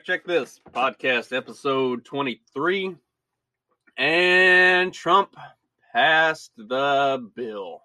Fact 0.00 0.06
Check 0.06 0.24
This 0.24 0.60
podcast, 0.72 1.36
episode 1.36 2.06
23. 2.06 2.96
And 3.98 4.94
Trump 4.94 5.36
passed 5.92 6.52
the 6.56 7.30
bill. 7.36 7.82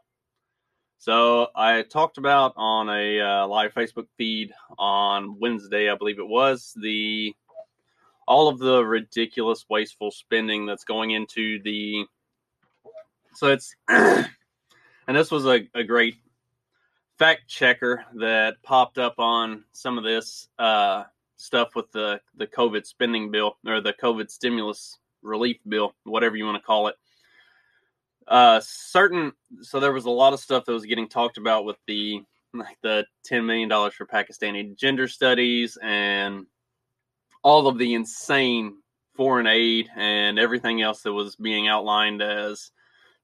So 0.97 1.47
I 1.53 1.81
talked 1.81 2.17
about 2.17 2.53
on 2.55 2.87
a 2.87 3.19
uh, 3.19 3.47
live 3.47 3.73
Facebook 3.73 4.07
feed 4.17 4.53
on 4.79 5.39
Wednesday, 5.41 5.89
I 5.89 5.95
believe 5.95 6.17
it 6.19 6.27
was, 6.27 6.73
the 6.81 7.35
all 8.25 8.47
of 8.47 8.59
the 8.59 8.85
ridiculous 8.85 9.65
wasteful 9.69 10.09
spending 10.09 10.65
that's 10.65 10.85
going 10.85 11.11
into 11.11 11.61
the 11.63 12.05
so 13.33 13.47
it's 13.47 13.75
and 13.89 14.27
this 15.07 15.31
was 15.31 15.45
a, 15.45 15.67
a 15.73 15.83
great 15.83 16.15
fact 17.19 17.49
checker 17.49 18.05
that 18.15 18.61
popped 18.63 18.99
up 18.99 19.15
on 19.19 19.65
some 19.73 19.97
of 19.97 20.05
this 20.05 20.47
uh, 20.57 21.03
stuff 21.37 21.75
with 21.75 21.91
the 21.91 22.19
the 22.35 22.47
COVID 22.47 22.85
spending 22.85 23.31
bill 23.31 23.57
or 23.67 23.81
the 23.81 23.93
COVID 23.93 24.29
stimulus 24.29 24.97
relief 25.21 25.57
bill, 25.67 25.93
whatever 26.03 26.35
you 26.35 26.45
want 26.45 26.57
to 26.57 26.65
call 26.65 26.87
it. 26.87 26.95
Uh, 28.27 28.59
certain 28.63 29.31
so 29.61 29.79
there 29.79 29.93
was 29.93 30.05
a 30.05 30.09
lot 30.09 30.33
of 30.33 30.39
stuff 30.39 30.65
that 30.65 30.73
was 30.73 30.85
getting 30.85 31.07
talked 31.07 31.37
about 31.37 31.65
with 31.65 31.77
the 31.87 32.21
like 32.53 32.77
the 32.81 33.05
ten 33.23 33.45
million 33.45 33.69
dollars 33.69 33.93
for 33.93 34.05
Pakistani 34.05 34.75
gender 34.77 35.07
studies 35.07 35.77
and 35.81 36.45
all 37.43 37.67
of 37.67 37.77
the 37.77 37.93
insane 37.93 38.75
foreign 39.15 39.47
aid 39.47 39.87
and 39.95 40.39
everything 40.39 40.81
else 40.81 41.01
that 41.01 41.13
was 41.13 41.35
being 41.35 41.67
outlined 41.67 42.21
as 42.21 42.71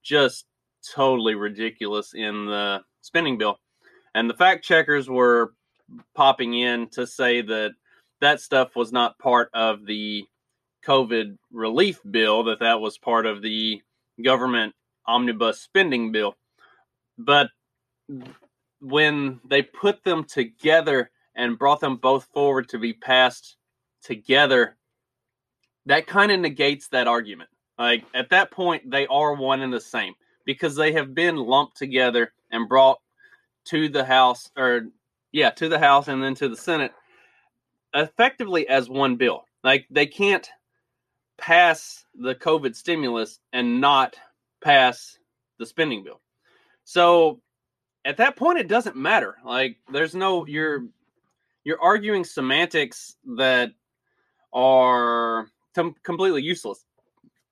just 0.03 0.45
totally 0.93 1.35
ridiculous 1.35 2.13
in 2.13 2.45
the 2.45 2.81
spending 3.01 3.37
bill. 3.37 3.59
And 4.13 4.29
the 4.29 4.35
fact 4.35 4.63
checkers 4.63 5.09
were 5.09 5.53
popping 6.15 6.53
in 6.53 6.87
to 6.89 7.05
say 7.05 7.41
that 7.41 7.71
that 8.21 8.39
stuff 8.39 8.75
was 8.75 8.91
not 8.91 9.19
part 9.19 9.49
of 9.53 9.85
the 9.85 10.25
COVID 10.85 11.37
relief 11.51 11.99
bill, 12.09 12.43
that 12.45 12.59
that 12.59 12.79
was 12.79 12.97
part 12.97 13.25
of 13.25 13.41
the 13.41 13.81
government 14.23 14.73
omnibus 15.05 15.59
spending 15.59 16.11
bill. 16.11 16.35
But 17.17 17.49
when 18.79 19.39
they 19.47 19.61
put 19.61 20.03
them 20.03 20.23
together 20.23 21.11
and 21.35 21.59
brought 21.59 21.79
them 21.79 21.97
both 21.97 22.27
forward 22.33 22.69
to 22.69 22.79
be 22.79 22.93
passed 22.93 23.57
together, 24.03 24.77
that 25.85 26.07
kind 26.07 26.31
of 26.31 26.39
negates 26.39 26.87
that 26.89 27.07
argument. 27.07 27.49
Like 27.77 28.03
at 28.13 28.29
that 28.29 28.51
point, 28.51 28.89
they 28.89 29.07
are 29.07 29.33
one 29.33 29.61
and 29.61 29.73
the 29.73 29.81
same 29.81 30.13
because 30.45 30.75
they 30.75 30.93
have 30.93 31.13
been 31.15 31.35
lumped 31.35 31.77
together 31.77 32.33
and 32.51 32.69
brought 32.69 32.99
to 33.65 33.89
the 33.89 34.05
House, 34.05 34.49
or 34.57 34.87
yeah, 35.31 35.51
to 35.51 35.69
the 35.69 35.79
House 35.79 36.07
and 36.07 36.21
then 36.21 36.35
to 36.35 36.49
the 36.49 36.57
Senate, 36.57 36.91
effectively 37.93 38.67
as 38.67 38.89
one 38.89 39.15
bill. 39.15 39.45
Like 39.63 39.85
they 39.89 40.05
can't 40.05 40.47
pass 41.37 42.05
the 42.15 42.35
COVID 42.35 42.75
stimulus 42.75 43.39
and 43.51 43.81
not 43.81 44.15
pass 44.63 45.17
the 45.59 45.65
spending 45.65 46.03
bill. 46.03 46.21
So 46.83 47.41
at 48.05 48.17
that 48.17 48.35
point, 48.35 48.59
it 48.59 48.67
doesn't 48.67 48.95
matter. 48.95 49.35
Like 49.45 49.77
there's 49.91 50.15
no 50.15 50.45
you're 50.45 50.85
you're 51.63 51.81
arguing 51.81 52.23
semantics 52.23 53.15
that 53.37 53.71
are 54.53 55.47
com- 55.75 55.95
completely 56.03 56.41
useless 56.41 56.85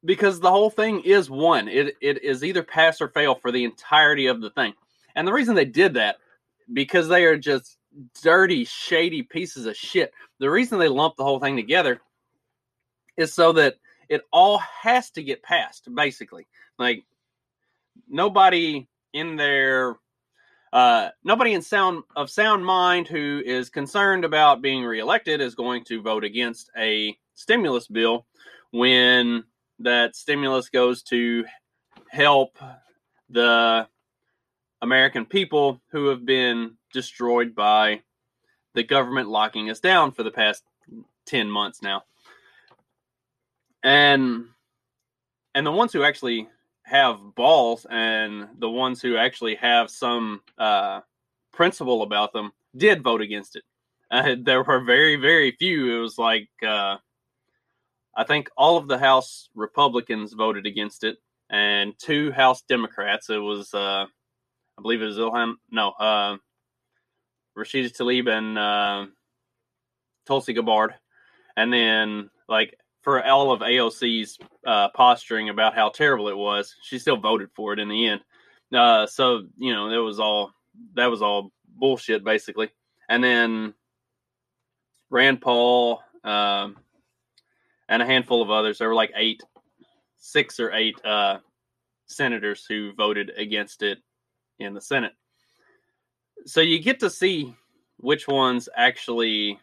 because 0.04 0.40
the 0.40 0.50
whole 0.50 0.70
thing 0.70 1.02
is 1.02 1.30
one. 1.30 1.68
It 1.68 1.96
it 2.02 2.24
is 2.24 2.44
either 2.44 2.64
pass 2.64 3.02
or 3.02 3.10
fail 3.10 3.36
for 3.36 3.52
the 3.52 3.64
entirety 3.64 4.28
of 4.28 4.42
the 4.42 4.50
thing. 4.52 4.74
And 5.16 5.28
the 5.28 5.34
reason 5.34 5.56
they 5.56 5.66
did 5.66 5.96
that 5.96 6.18
because 6.72 7.08
they 7.08 7.26
are 7.26 7.38
just 7.38 7.78
dirty, 8.22 8.66
shady 8.66 9.24
pieces 9.24 9.66
of 9.66 9.76
shit. 9.76 10.14
The 10.40 10.50
reason 10.50 10.80
they 10.80 10.88
lump 10.88 11.16
the 11.18 11.24
whole 11.24 11.40
thing 11.40 11.56
together 11.56 12.02
is 13.18 13.34
so 13.34 13.54
that 13.54 13.76
it 14.08 14.22
all 14.32 14.58
has 14.58 15.12
to 15.12 15.24
get 15.24 15.44
passed, 15.44 15.94
basically. 15.94 16.48
Like 16.78 17.04
nobody 18.08 18.88
in 19.14 19.36
their 19.36 19.98
uh, 20.72 21.10
nobody 21.24 21.54
in 21.54 21.62
sound 21.62 22.04
of 22.16 22.30
sound 22.30 22.64
mind 22.64 23.08
who 23.08 23.42
is 23.44 23.70
concerned 23.70 24.24
about 24.24 24.62
being 24.62 24.84
reelected 24.84 25.42
is 25.42 25.56
going 25.56 25.84
to 25.86 26.02
vote 26.02 26.24
against 26.24 26.70
a 26.78 27.18
stimulus 27.34 27.88
bill 27.88 28.28
when 28.72 29.44
that 29.80 30.16
stimulus 30.16 30.70
goes 30.70 31.02
to 31.02 31.44
help 32.10 32.58
the 33.30 33.88
American 34.82 35.26
people 35.26 35.82
who 35.92 36.08
have 36.08 36.26
been 36.26 36.76
destroyed 36.94 37.56
by 37.56 38.02
the 38.74 38.84
government 38.84 39.30
locking 39.30 39.70
us 39.70 39.80
down 39.80 40.12
for 40.12 40.24
the 40.24 40.32
past 40.32 40.64
10 41.26 41.50
months 41.50 41.82
now. 41.82 42.04
And 43.84 44.46
and 45.56 45.66
the 45.66 45.72
ones 45.72 45.92
who 45.92 46.04
actually 46.04 46.48
have 46.84 47.18
balls 47.36 47.86
and 47.90 48.48
the 48.58 48.70
ones 48.70 49.02
who 49.02 49.18
actually 49.18 49.56
have 49.56 49.90
some 49.90 50.42
uh, 50.58 51.02
principle 51.52 52.02
about 52.04 52.34
them 52.34 52.52
did 52.76 53.04
vote 53.04 53.22
against 53.22 53.56
it. 53.56 53.64
Uh, 54.12 54.36
there 54.42 54.64
were 54.64 54.80
very, 54.80 55.18
very 55.18 55.52
few. 55.52 55.96
It 55.96 56.02
was 56.02 56.18
like 56.18 56.50
uh, 56.68 56.98
I 58.20 58.24
think 58.26 58.50
all 58.58 58.76
of 58.76 58.90
the 58.90 58.98
House 58.98 59.50
Republicans 59.56 60.34
voted 60.34 60.66
against 60.66 61.06
it, 61.06 61.20
and 61.50 61.98
two 61.98 62.32
House 62.32 62.62
Democrats. 62.64 63.30
It 63.30 63.38
was, 63.38 63.74
uh, 63.74 64.08
I 64.80 64.82
believe, 64.82 65.02
it 65.02 65.08
was 65.08 65.18
Ilhan. 65.18 65.56
No, 65.70 65.90
uh, 65.92 66.38
Rashida 67.58 67.92
Tlaib 67.92 68.30
and 68.30 68.58
uh, 68.58 69.08
Tulsi 70.26 70.54
Gabbard, 70.54 70.94
and 71.58 71.74
then 71.74 72.30
like 72.48 72.78
for 73.02 73.22
all 73.26 73.52
of 73.52 73.60
AOC's 73.60 74.38
uh, 74.66 74.88
posturing 74.96 75.50
about 75.50 75.76
how 75.76 75.90
terrible 75.90 76.30
it 76.30 76.38
was, 76.38 76.74
she 76.82 76.98
still 76.98 77.18
voted 77.18 77.50
for 77.54 77.74
it 77.74 77.80
in 77.80 77.90
the 77.90 78.08
end. 78.08 78.22
Uh, 78.74 79.06
so 79.06 79.48
you 79.58 79.74
know, 79.74 79.90
it 79.90 79.98
was 79.98 80.22
all 80.22 80.54
that 80.94 81.08
was 81.08 81.22
all 81.22 81.52
bullshit 81.68 82.24
basically. 82.24 82.70
And 83.10 83.22
then 83.22 83.74
Rand 85.10 85.42
Paul 85.42 86.02
um, 86.24 86.78
and 87.90 88.02
a 88.02 88.06
handful 88.06 88.42
of 88.42 88.50
others. 88.50 88.78
There 88.78 88.88
were 88.88 88.96
like 88.96 89.12
eight, 89.16 89.42
six 90.20 90.58
or 90.58 90.72
eight 90.72 91.04
uh, 91.04 91.40
senators 92.06 92.66
who 92.66 92.94
voted 92.94 93.32
against 93.36 93.84
it 93.84 93.98
in 94.60 94.74
the 94.74 94.82
Senate. 94.82 95.14
So 96.46 96.62
you 96.62 96.80
get 96.80 97.00
to 97.02 97.10
see 97.10 97.56
which 97.98 98.28
ones 98.28 98.70
actually 98.76 99.60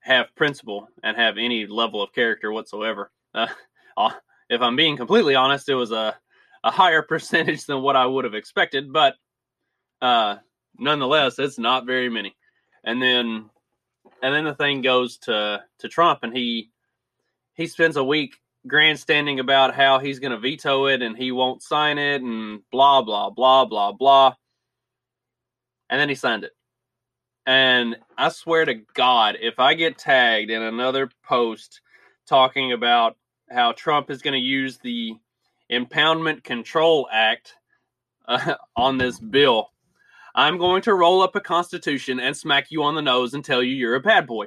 have 0.00 0.34
principle 0.34 0.88
and 1.02 1.16
have 1.16 1.36
any 1.36 1.66
level 1.66 2.02
of 2.02 2.12
character 2.12 2.52
whatsoever. 2.52 3.10
Uh, 3.34 3.48
uh, 3.96 4.10
if 4.48 4.60
I'm 4.60 4.76
being 4.76 4.96
completely 4.96 5.34
honest, 5.34 5.68
it 5.68 5.74
was 5.74 5.92
a, 5.92 6.16
a 6.64 6.70
higher 6.70 7.02
percentage 7.08 7.64
than 7.66 7.82
what 7.82 7.96
I 7.96 8.06
would 8.06 8.24
have 8.24 8.34
expected, 8.34 8.92
but 8.92 9.14
uh, 10.00 10.36
nonetheless, 10.78 11.38
it's 11.38 11.58
not 11.58 11.86
very 11.86 12.08
many. 12.08 12.36
And 12.84 13.02
then, 13.02 13.50
and 14.22 14.34
then 14.34 14.44
the 14.44 14.54
thing 14.54 14.80
goes 14.82 15.18
to 15.18 15.64
to 15.80 15.88
Trump, 15.88 16.20
and 16.22 16.36
he 16.36 16.70
he 17.54 17.66
spends 17.66 17.96
a 17.96 18.04
week 18.04 18.36
grandstanding 18.66 19.40
about 19.40 19.74
how 19.74 19.98
he's 19.98 20.18
going 20.18 20.32
to 20.32 20.38
veto 20.38 20.86
it 20.86 21.02
and 21.02 21.16
he 21.16 21.32
won't 21.32 21.62
sign 21.62 21.98
it 21.98 22.22
and 22.22 22.60
blah 22.70 23.02
blah 23.02 23.30
blah 23.30 23.64
blah 23.64 23.92
blah. 23.92 24.34
And 25.88 26.00
then 26.00 26.08
he 26.08 26.14
signed 26.14 26.44
it. 26.44 26.52
And 27.46 27.96
I 28.18 28.30
swear 28.30 28.64
to 28.64 28.74
God, 28.94 29.36
if 29.40 29.60
I 29.60 29.74
get 29.74 29.98
tagged 29.98 30.50
in 30.50 30.62
another 30.62 31.08
post 31.24 31.80
talking 32.28 32.72
about 32.72 33.16
how 33.50 33.72
Trump 33.72 34.10
is 34.10 34.20
going 34.20 34.34
to 34.34 34.40
use 34.40 34.78
the 34.78 35.14
Impoundment 35.70 36.42
Control 36.42 37.08
Act 37.12 37.54
uh, 38.26 38.54
on 38.76 38.98
this 38.98 39.20
bill, 39.20 39.70
I'm 40.34 40.58
going 40.58 40.82
to 40.82 40.94
roll 40.94 41.22
up 41.22 41.36
a 41.36 41.40
constitution 41.40 42.18
and 42.18 42.36
smack 42.36 42.70
you 42.70 42.82
on 42.82 42.94
the 42.94 43.02
nose 43.02 43.34
and 43.34 43.44
tell 43.44 43.62
you 43.62 43.74
you're 43.74 43.94
a 43.94 44.00
bad 44.00 44.26
boy. 44.26 44.46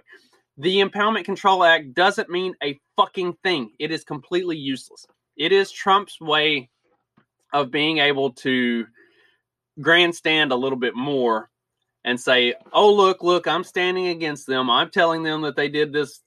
The 0.59 0.81
Impoundment 0.81 1.23
Control 1.23 1.63
Act 1.63 1.93
doesn't 1.93 2.29
mean 2.29 2.53
a 2.61 2.77
fucking 2.97 3.33
thing. 3.43 3.71
It 3.79 3.91
is 3.91 4.03
completely 4.03 4.57
useless. 4.57 5.05
It 5.37 5.53
is 5.53 5.71
Trump's 5.71 6.19
way 6.19 6.69
of 7.53 7.71
being 7.71 7.99
able 7.99 8.31
to 8.33 8.85
grandstand 9.79 10.51
a 10.51 10.57
little 10.57 10.77
bit 10.77 10.95
more 10.95 11.49
and 12.03 12.19
say, 12.19 12.55
"Oh, 12.73 12.93
look, 12.93 13.23
look, 13.23 13.47
I'm 13.47 13.63
standing 13.63 14.07
against 14.07 14.47
them. 14.47 14.69
I'm 14.69 14.89
telling 14.89 15.23
them 15.23 15.41
that 15.43 15.55
they 15.55 15.69
did 15.69 15.93
this 15.93 16.21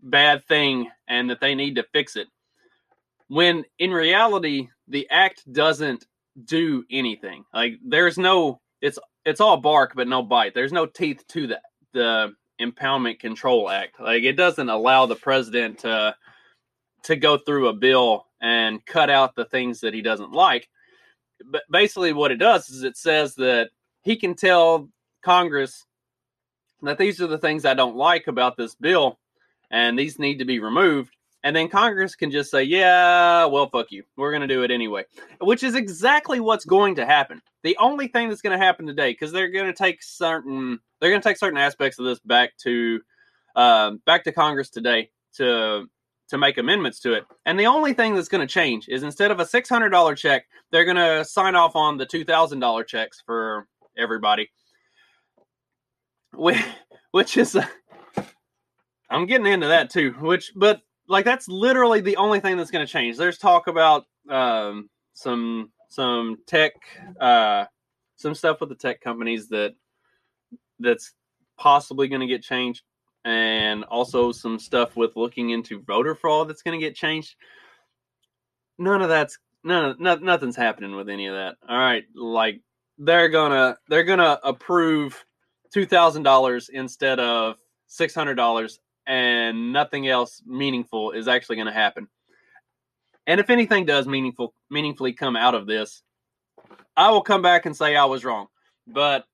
bad 0.00 0.46
thing 0.46 0.90
and 1.06 1.28
that 1.28 1.40
they 1.40 1.54
need 1.54 1.74
to 1.74 1.86
fix 1.92 2.16
it." 2.16 2.28
When 3.28 3.66
in 3.78 3.90
reality, 3.90 4.68
the 4.88 5.08
act 5.10 5.50
doesn't 5.52 6.06
do 6.42 6.84
anything. 6.90 7.44
Like 7.52 7.74
there's 7.84 8.16
no 8.16 8.62
it's 8.80 8.98
it's 9.26 9.42
all 9.42 9.58
bark 9.58 9.92
but 9.94 10.08
no 10.08 10.22
bite. 10.22 10.54
There's 10.54 10.72
no 10.72 10.86
teeth 10.86 11.22
to 11.28 11.48
that. 11.48 11.62
The 11.92 12.34
Impoundment 12.62 13.18
Control 13.18 13.68
Act. 13.68 14.00
Like 14.00 14.22
it 14.22 14.34
doesn't 14.34 14.68
allow 14.68 15.06
the 15.06 15.16
president 15.16 15.80
to 15.80 16.14
to 17.04 17.16
go 17.16 17.36
through 17.36 17.68
a 17.68 17.72
bill 17.72 18.26
and 18.40 18.84
cut 18.86 19.10
out 19.10 19.34
the 19.34 19.44
things 19.44 19.80
that 19.80 19.94
he 19.94 20.02
doesn't 20.02 20.32
like. 20.32 20.68
But 21.44 21.62
basically 21.70 22.12
what 22.12 22.30
it 22.30 22.36
does 22.36 22.70
is 22.70 22.84
it 22.84 22.96
says 22.96 23.34
that 23.36 23.70
he 24.02 24.16
can 24.16 24.34
tell 24.34 24.88
Congress 25.22 25.84
that 26.82 26.98
these 26.98 27.20
are 27.20 27.26
the 27.26 27.38
things 27.38 27.64
I 27.64 27.74
don't 27.74 27.96
like 27.96 28.26
about 28.26 28.56
this 28.56 28.74
bill, 28.74 29.18
and 29.70 29.98
these 29.98 30.18
need 30.18 30.38
to 30.38 30.44
be 30.44 30.58
removed. 30.58 31.14
And 31.44 31.56
then 31.56 31.68
Congress 31.68 32.14
can 32.14 32.30
just 32.30 32.50
say, 32.50 32.62
yeah, 32.62 33.44
well, 33.46 33.68
fuck 33.68 33.90
you. 33.90 34.04
We're 34.16 34.30
going 34.30 34.42
to 34.42 34.54
do 34.54 34.62
it 34.62 34.70
anyway, 34.70 35.04
which 35.40 35.62
is 35.62 35.74
exactly 35.74 36.38
what's 36.38 36.64
going 36.64 36.94
to 36.96 37.06
happen. 37.06 37.42
The 37.64 37.76
only 37.78 38.08
thing 38.08 38.28
that's 38.28 38.42
going 38.42 38.56
to 38.58 38.64
happen 38.64 38.86
today, 38.86 39.12
because 39.12 39.32
they're 39.32 39.50
going 39.50 39.66
to 39.66 39.72
take 39.72 40.02
certain, 40.02 40.78
they're 41.00 41.10
going 41.10 41.20
to 41.20 41.28
take 41.28 41.38
certain 41.38 41.58
aspects 41.58 41.98
of 41.98 42.04
this 42.04 42.20
back 42.20 42.56
to, 42.58 43.00
uh, 43.56 43.92
back 44.06 44.24
to 44.24 44.32
Congress 44.32 44.70
today 44.70 45.10
to 45.36 45.86
to 46.28 46.38
make 46.38 46.56
amendments 46.56 46.98
to 47.00 47.12
it. 47.12 47.24
And 47.44 47.60
the 47.60 47.66
only 47.66 47.92
thing 47.92 48.14
that's 48.14 48.28
going 48.28 48.46
to 48.46 48.50
change 48.50 48.88
is 48.88 49.02
instead 49.02 49.30
of 49.30 49.38
a 49.38 49.44
six 49.44 49.68
hundred 49.68 49.90
dollar 49.90 50.14
check, 50.14 50.46
they're 50.70 50.86
going 50.86 50.96
to 50.96 51.26
sign 51.26 51.54
off 51.54 51.76
on 51.76 51.98
the 51.98 52.06
two 52.06 52.24
thousand 52.24 52.60
dollar 52.60 52.84
checks 52.84 53.22
for 53.26 53.66
everybody, 53.98 54.50
which, 56.32 56.56
which 57.10 57.36
is. 57.36 57.56
I'm 59.10 59.26
getting 59.26 59.46
into 59.46 59.66
that 59.66 59.90
too, 59.90 60.12
which, 60.20 60.52
but 60.56 60.80
like 61.12 61.26
that's 61.26 61.46
literally 61.46 62.00
the 62.00 62.16
only 62.16 62.40
thing 62.40 62.56
that's 62.56 62.70
going 62.70 62.84
to 62.84 62.90
change. 62.90 63.18
There's 63.18 63.36
talk 63.36 63.66
about 63.66 64.06
um, 64.30 64.88
some 65.12 65.70
some 65.88 66.38
tech, 66.46 66.72
uh, 67.20 67.66
some 68.16 68.34
stuff 68.34 68.60
with 68.60 68.70
the 68.70 68.74
tech 68.74 69.02
companies 69.02 69.48
that 69.48 69.74
that's 70.80 71.12
possibly 71.58 72.08
going 72.08 72.22
to 72.22 72.26
get 72.26 72.42
changed, 72.42 72.82
and 73.26 73.84
also 73.84 74.32
some 74.32 74.58
stuff 74.58 74.96
with 74.96 75.14
looking 75.14 75.50
into 75.50 75.82
voter 75.82 76.14
fraud 76.14 76.48
that's 76.48 76.62
going 76.62 76.80
to 76.80 76.84
get 76.84 76.96
changed. 76.96 77.36
None 78.78 79.02
of 79.02 79.10
that's 79.10 79.38
none, 79.62 79.94
no, 79.98 80.14
nothing's 80.14 80.56
happening 80.56 80.96
with 80.96 81.10
any 81.10 81.26
of 81.26 81.34
that. 81.34 81.56
All 81.68 81.78
right, 81.78 82.04
like 82.14 82.62
they're 82.96 83.28
gonna 83.28 83.76
they're 83.86 84.02
gonna 84.02 84.40
approve 84.42 85.22
two 85.74 85.84
thousand 85.84 86.22
dollars 86.22 86.70
instead 86.72 87.20
of 87.20 87.56
six 87.86 88.14
hundred 88.14 88.36
dollars 88.36 88.80
and 89.06 89.72
nothing 89.72 90.08
else 90.08 90.42
meaningful 90.46 91.12
is 91.12 91.28
actually 91.28 91.56
going 91.56 91.66
to 91.66 91.72
happen. 91.72 92.08
And 93.26 93.40
if 93.40 93.50
anything 93.50 93.86
does 93.86 94.06
meaningful 94.06 94.54
meaningfully 94.70 95.12
come 95.12 95.36
out 95.36 95.54
of 95.54 95.66
this, 95.66 96.02
I 96.96 97.10
will 97.10 97.22
come 97.22 97.42
back 97.42 97.66
and 97.66 97.76
say 97.76 97.96
I 97.96 98.04
was 98.04 98.24
wrong. 98.24 98.46
But 98.86 99.24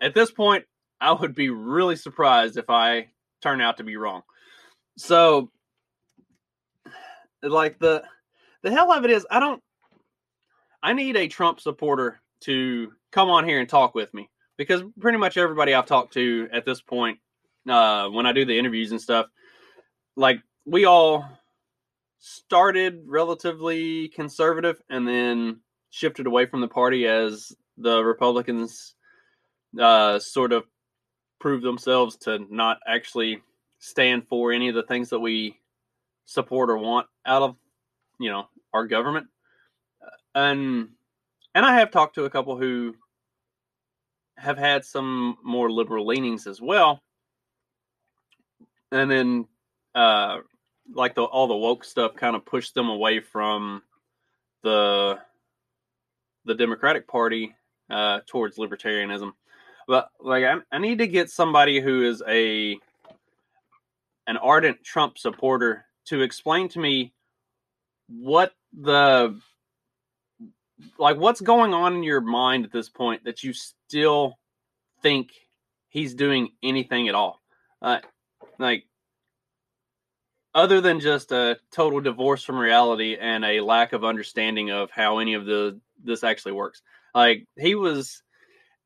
at 0.00 0.14
this 0.14 0.30
point, 0.30 0.64
I 1.00 1.12
would 1.12 1.34
be 1.34 1.50
really 1.50 1.96
surprised 1.96 2.56
if 2.56 2.68
I 2.68 3.08
turn 3.42 3.60
out 3.60 3.76
to 3.76 3.84
be 3.84 3.96
wrong. 3.96 4.22
So 4.96 5.50
like 7.42 7.78
the 7.78 8.02
the 8.62 8.70
hell 8.70 8.92
of 8.92 9.04
it 9.04 9.10
is 9.10 9.26
I 9.30 9.40
don't 9.40 9.62
I 10.82 10.92
need 10.92 11.16
a 11.16 11.28
Trump 11.28 11.60
supporter 11.60 12.20
to 12.40 12.92
come 13.12 13.30
on 13.30 13.44
here 13.46 13.60
and 13.60 13.68
talk 13.68 13.94
with 13.94 14.12
me 14.14 14.30
because 14.56 14.82
pretty 15.00 15.18
much 15.18 15.36
everybody 15.36 15.74
I've 15.74 15.86
talked 15.86 16.14
to 16.14 16.48
at 16.52 16.64
this 16.64 16.80
point 16.80 17.18
uh, 17.68 18.08
when 18.08 18.26
I 18.26 18.32
do 18.32 18.44
the 18.44 18.58
interviews 18.58 18.92
and 18.92 19.00
stuff, 19.00 19.26
like 20.16 20.40
we 20.64 20.84
all 20.84 21.24
started 22.18 23.02
relatively 23.06 24.08
conservative 24.08 24.80
and 24.88 25.06
then 25.06 25.60
shifted 25.90 26.26
away 26.26 26.46
from 26.46 26.60
the 26.60 26.68
party 26.68 27.06
as 27.06 27.52
the 27.76 28.02
Republicans 28.02 28.94
uh, 29.80 30.18
sort 30.18 30.52
of 30.52 30.64
proved 31.38 31.64
themselves 31.64 32.16
to 32.16 32.38
not 32.50 32.78
actually 32.86 33.42
stand 33.78 34.26
for 34.28 34.52
any 34.52 34.68
of 34.68 34.74
the 34.74 34.82
things 34.82 35.10
that 35.10 35.20
we 35.20 35.58
support 36.24 36.70
or 36.70 36.78
want 36.78 37.06
out 37.24 37.42
of 37.42 37.56
you 38.18 38.30
know 38.30 38.48
our 38.72 38.86
government. 38.86 39.26
And 40.34 40.88
and 41.54 41.64
I 41.64 41.78
have 41.78 41.90
talked 41.90 42.16
to 42.16 42.24
a 42.24 42.30
couple 42.30 42.56
who 42.56 42.94
have 44.36 44.58
had 44.58 44.84
some 44.84 45.38
more 45.42 45.70
liberal 45.70 46.06
leanings 46.06 46.46
as 46.46 46.60
well 46.60 47.02
and 48.92 49.10
then 49.10 49.46
uh, 49.94 50.38
like 50.92 51.14
the 51.14 51.22
all 51.24 51.46
the 51.46 51.56
woke 51.56 51.84
stuff 51.84 52.14
kind 52.14 52.36
of 52.36 52.44
pushed 52.44 52.74
them 52.74 52.88
away 52.88 53.20
from 53.20 53.82
the 54.62 55.18
the 56.44 56.54
Democratic 56.54 57.08
Party 57.08 57.54
uh, 57.90 58.20
towards 58.26 58.56
libertarianism. 58.56 59.32
But 59.86 60.10
like 60.20 60.44
I, 60.44 60.56
I 60.72 60.78
need 60.78 60.98
to 60.98 61.06
get 61.06 61.30
somebody 61.30 61.80
who 61.80 62.04
is 62.04 62.22
a 62.26 62.78
an 64.26 64.36
ardent 64.36 64.82
Trump 64.84 65.18
supporter 65.18 65.84
to 66.06 66.22
explain 66.22 66.68
to 66.70 66.78
me 66.78 67.12
what 68.08 68.52
the 68.72 69.40
like 70.98 71.16
what's 71.16 71.40
going 71.40 71.74
on 71.74 71.94
in 71.94 72.02
your 72.02 72.20
mind 72.20 72.64
at 72.64 72.72
this 72.72 72.88
point 72.88 73.24
that 73.24 73.42
you 73.42 73.52
still 73.52 74.38
think 75.02 75.30
he's 75.88 76.14
doing 76.14 76.50
anything 76.62 77.08
at 77.08 77.14
all. 77.14 77.40
Uh, 77.80 77.98
like 78.58 78.84
other 80.54 80.80
than 80.80 81.00
just 81.00 81.32
a 81.32 81.58
total 81.70 82.00
divorce 82.00 82.42
from 82.42 82.58
reality 82.58 83.16
and 83.20 83.44
a 83.44 83.60
lack 83.60 83.92
of 83.92 84.04
understanding 84.04 84.70
of 84.70 84.90
how 84.90 85.18
any 85.18 85.34
of 85.34 85.44
the 85.44 85.78
this 86.02 86.24
actually 86.24 86.52
works. 86.52 86.82
Like 87.14 87.46
he 87.58 87.74
was 87.74 88.22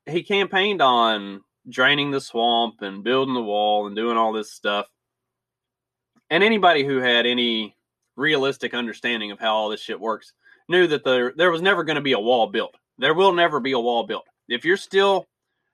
he 0.06 0.24
campaigned 0.24 0.82
on 0.82 1.42
draining 1.68 2.10
the 2.10 2.20
swamp 2.20 2.82
and 2.82 3.04
building 3.04 3.34
the 3.34 3.42
wall 3.42 3.86
and 3.86 3.94
doing 3.94 4.16
all 4.16 4.32
this 4.32 4.52
stuff. 4.52 4.86
And 6.28 6.42
anybody 6.42 6.84
who 6.84 6.98
had 6.98 7.24
any 7.24 7.76
realistic 8.16 8.74
understanding 8.74 9.30
of 9.30 9.38
how 9.38 9.54
all 9.54 9.68
this 9.68 9.80
shit 9.80 10.00
works 10.00 10.32
knew 10.68 10.88
that 10.88 11.04
there 11.04 11.32
there 11.36 11.52
was 11.52 11.62
never 11.62 11.84
going 11.84 11.96
to 11.96 12.02
be 12.02 12.12
a 12.12 12.20
wall 12.20 12.48
built. 12.48 12.74
There 12.98 13.14
will 13.14 13.32
never 13.32 13.60
be 13.60 13.72
a 13.72 13.78
wall 13.78 14.02
built. 14.02 14.24
If 14.48 14.64
you're 14.64 14.76
still 14.76 15.28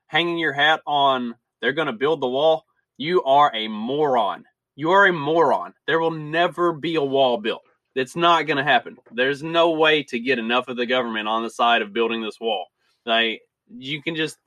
hanging 0.08 0.36
your 0.36 0.52
hat 0.52 0.82
on 0.86 1.36
they're 1.62 1.72
going 1.72 1.86
to 1.86 1.92
build 1.94 2.20
the 2.20 2.28
wall, 2.28 2.65
you 2.96 3.22
are 3.24 3.50
a 3.54 3.68
moron. 3.68 4.44
You 4.74 4.90
are 4.90 5.06
a 5.06 5.12
moron. 5.12 5.74
There 5.86 6.00
will 6.00 6.10
never 6.10 6.72
be 6.72 6.96
a 6.96 7.02
wall 7.02 7.38
built. 7.38 7.62
It's 7.94 8.16
not 8.16 8.46
going 8.46 8.58
to 8.58 8.62
happen. 8.62 8.98
There's 9.12 9.42
no 9.42 9.70
way 9.70 10.02
to 10.04 10.18
get 10.18 10.38
enough 10.38 10.68
of 10.68 10.76
the 10.76 10.84
government 10.84 11.28
on 11.28 11.42
the 11.42 11.50
side 11.50 11.80
of 11.80 11.94
building 11.94 12.20
this 12.22 12.38
wall. 12.38 12.66
Like 13.06 13.40
you 13.78 14.02
can 14.02 14.14
just 14.14 14.38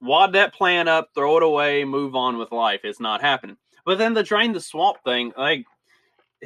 wad 0.00 0.32
that 0.34 0.54
plan 0.54 0.88
up, 0.88 1.10
throw 1.14 1.36
it 1.36 1.42
away, 1.42 1.84
move 1.84 2.14
on 2.14 2.38
with 2.38 2.52
life. 2.52 2.80
It's 2.84 3.00
not 3.00 3.20
happening. 3.20 3.56
But 3.84 3.98
then 3.98 4.14
the 4.14 4.22
drain 4.22 4.52
the 4.52 4.60
swamp 4.60 4.98
thing, 5.04 5.32
like 5.36 5.64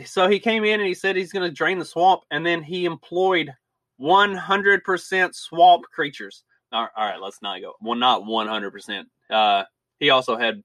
so 0.04 0.28
he 0.28 0.38
came 0.38 0.64
in 0.64 0.80
and 0.80 0.86
he 0.86 0.94
said 0.94 1.16
he's 1.16 1.32
going 1.32 1.48
to 1.48 1.54
drain 1.54 1.78
the 1.78 1.84
swamp, 1.84 2.22
and 2.30 2.44
then 2.44 2.62
he 2.62 2.84
employed 2.84 3.52
100% 4.00 5.34
swamp 5.34 5.84
creatures. 5.93 6.44
All 6.72 6.88
right, 6.96 7.20
let's 7.20 7.43
not 7.43 7.60
go. 7.60 7.74
Well, 7.81 7.96
not 7.96 8.22
100%. 8.22 9.05
Uh, 9.29 9.64
he 10.00 10.10
also 10.10 10.36
had 10.36 10.62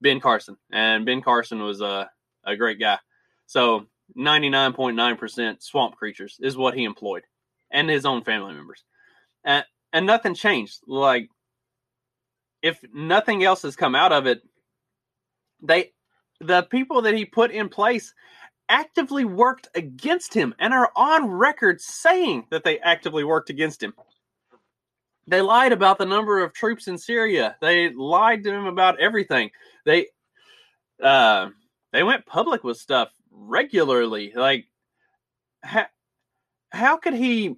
Ben 0.00 0.20
Carson, 0.20 0.56
and 0.70 1.06
Ben 1.06 1.22
Carson 1.22 1.62
was 1.62 1.80
a, 1.80 2.10
a 2.44 2.56
great 2.56 2.78
guy. 2.78 2.98
So 3.46 3.86
99.9% 4.16 5.62
swamp 5.62 5.96
creatures 5.96 6.36
is 6.40 6.56
what 6.56 6.74
he 6.74 6.84
employed, 6.84 7.22
and 7.70 7.88
his 7.88 8.04
own 8.04 8.22
family 8.22 8.54
members. 8.54 8.84
And, 9.44 9.64
and 9.92 10.06
nothing 10.06 10.34
changed. 10.34 10.80
Like, 10.86 11.28
if 12.62 12.80
nothing 12.92 13.42
else 13.44 13.62
has 13.62 13.76
come 13.76 13.94
out 13.94 14.12
of 14.12 14.26
it, 14.26 14.42
they 15.62 15.92
the 16.40 16.62
people 16.64 17.02
that 17.02 17.14
he 17.14 17.24
put 17.24 17.50
in 17.50 17.68
place 17.68 18.14
actively 18.68 19.24
worked 19.24 19.68
against 19.74 20.34
him 20.34 20.54
and 20.58 20.72
are 20.72 20.90
on 20.96 21.30
record 21.30 21.80
saying 21.80 22.46
that 22.50 22.64
they 22.64 22.78
actively 22.80 23.22
worked 23.22 23.50
against 23.50 23.82
him. 23.82 23.94
They 25.26 25.40
lied 25.40 25.72
about 25.72 25.98
the 25.98 26.06
number 26.06 26.40
of 26.42 26.52
troops 26.52 26.88
in 26.88 26.98
Syria. 26.98 27.56
They 27.60 27.90
lied 27.90 28.42
to 28.44 28.52
him 28.52 28.66
about 28.66 29.00
everything. 29.00 29.50
They 29.84 30.06
uh 31.02 31.50
they 31.92 32.02
went 32.02 32.26
public 32.26 32.64
with 32.64 32.78
stuff 32.78 33.10
regularly. 33.30 34.32
Like 34.34 34.66
how, 35.62 35.86
how 36.70 36.96
could 36.96 37.14
he 37.14 37.56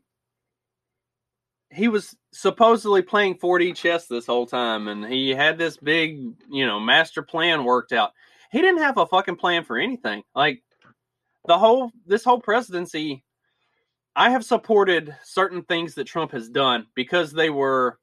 he 1.71 1.89
was 1.89 2.15
supposedly 2.33 3.03
playing 3.03 3.39
4D 3.39 3.75
chess 3.75 4.07
this 4.07 4.27
whole 4.27 4.47
time 4.47 4.89
and 4.89 5.05
he 5.05 5.31
had 5.31 5.59
this 5.59 5.77
big, 5.77 6.35
you 6.49 6.67
know, 6.67 6.79
master 6.79 7.23
plan 7.23 7.65
worked 7.65 7.93
out. 7.93 8.13
He 8.53 8.61
didn't 8.61 8.83
have 8.83 8.99
a 8.99 9.07
fucking 9.07 9.37
plan 9.37 9.65
for 9.65 9.77
anything. 9.77 10.23
Like 10.35 10.63
the 11.47 11.59
whole 11.59 11.91
this 12.07 12.25
whole 12.25 12.41
presidency 12.41 13.25
I 14.17 14.31
have 14.31 14.45
supported 14.45 15.15
certain 15.25 15.63
things 15.63 15.95
that 15.95 16.05
Trump 16.05 16.33
has 16.33 16.49
done 16.49 16.87
because 16.95 17.33
they 17.33 17.51
were 17.51 17.99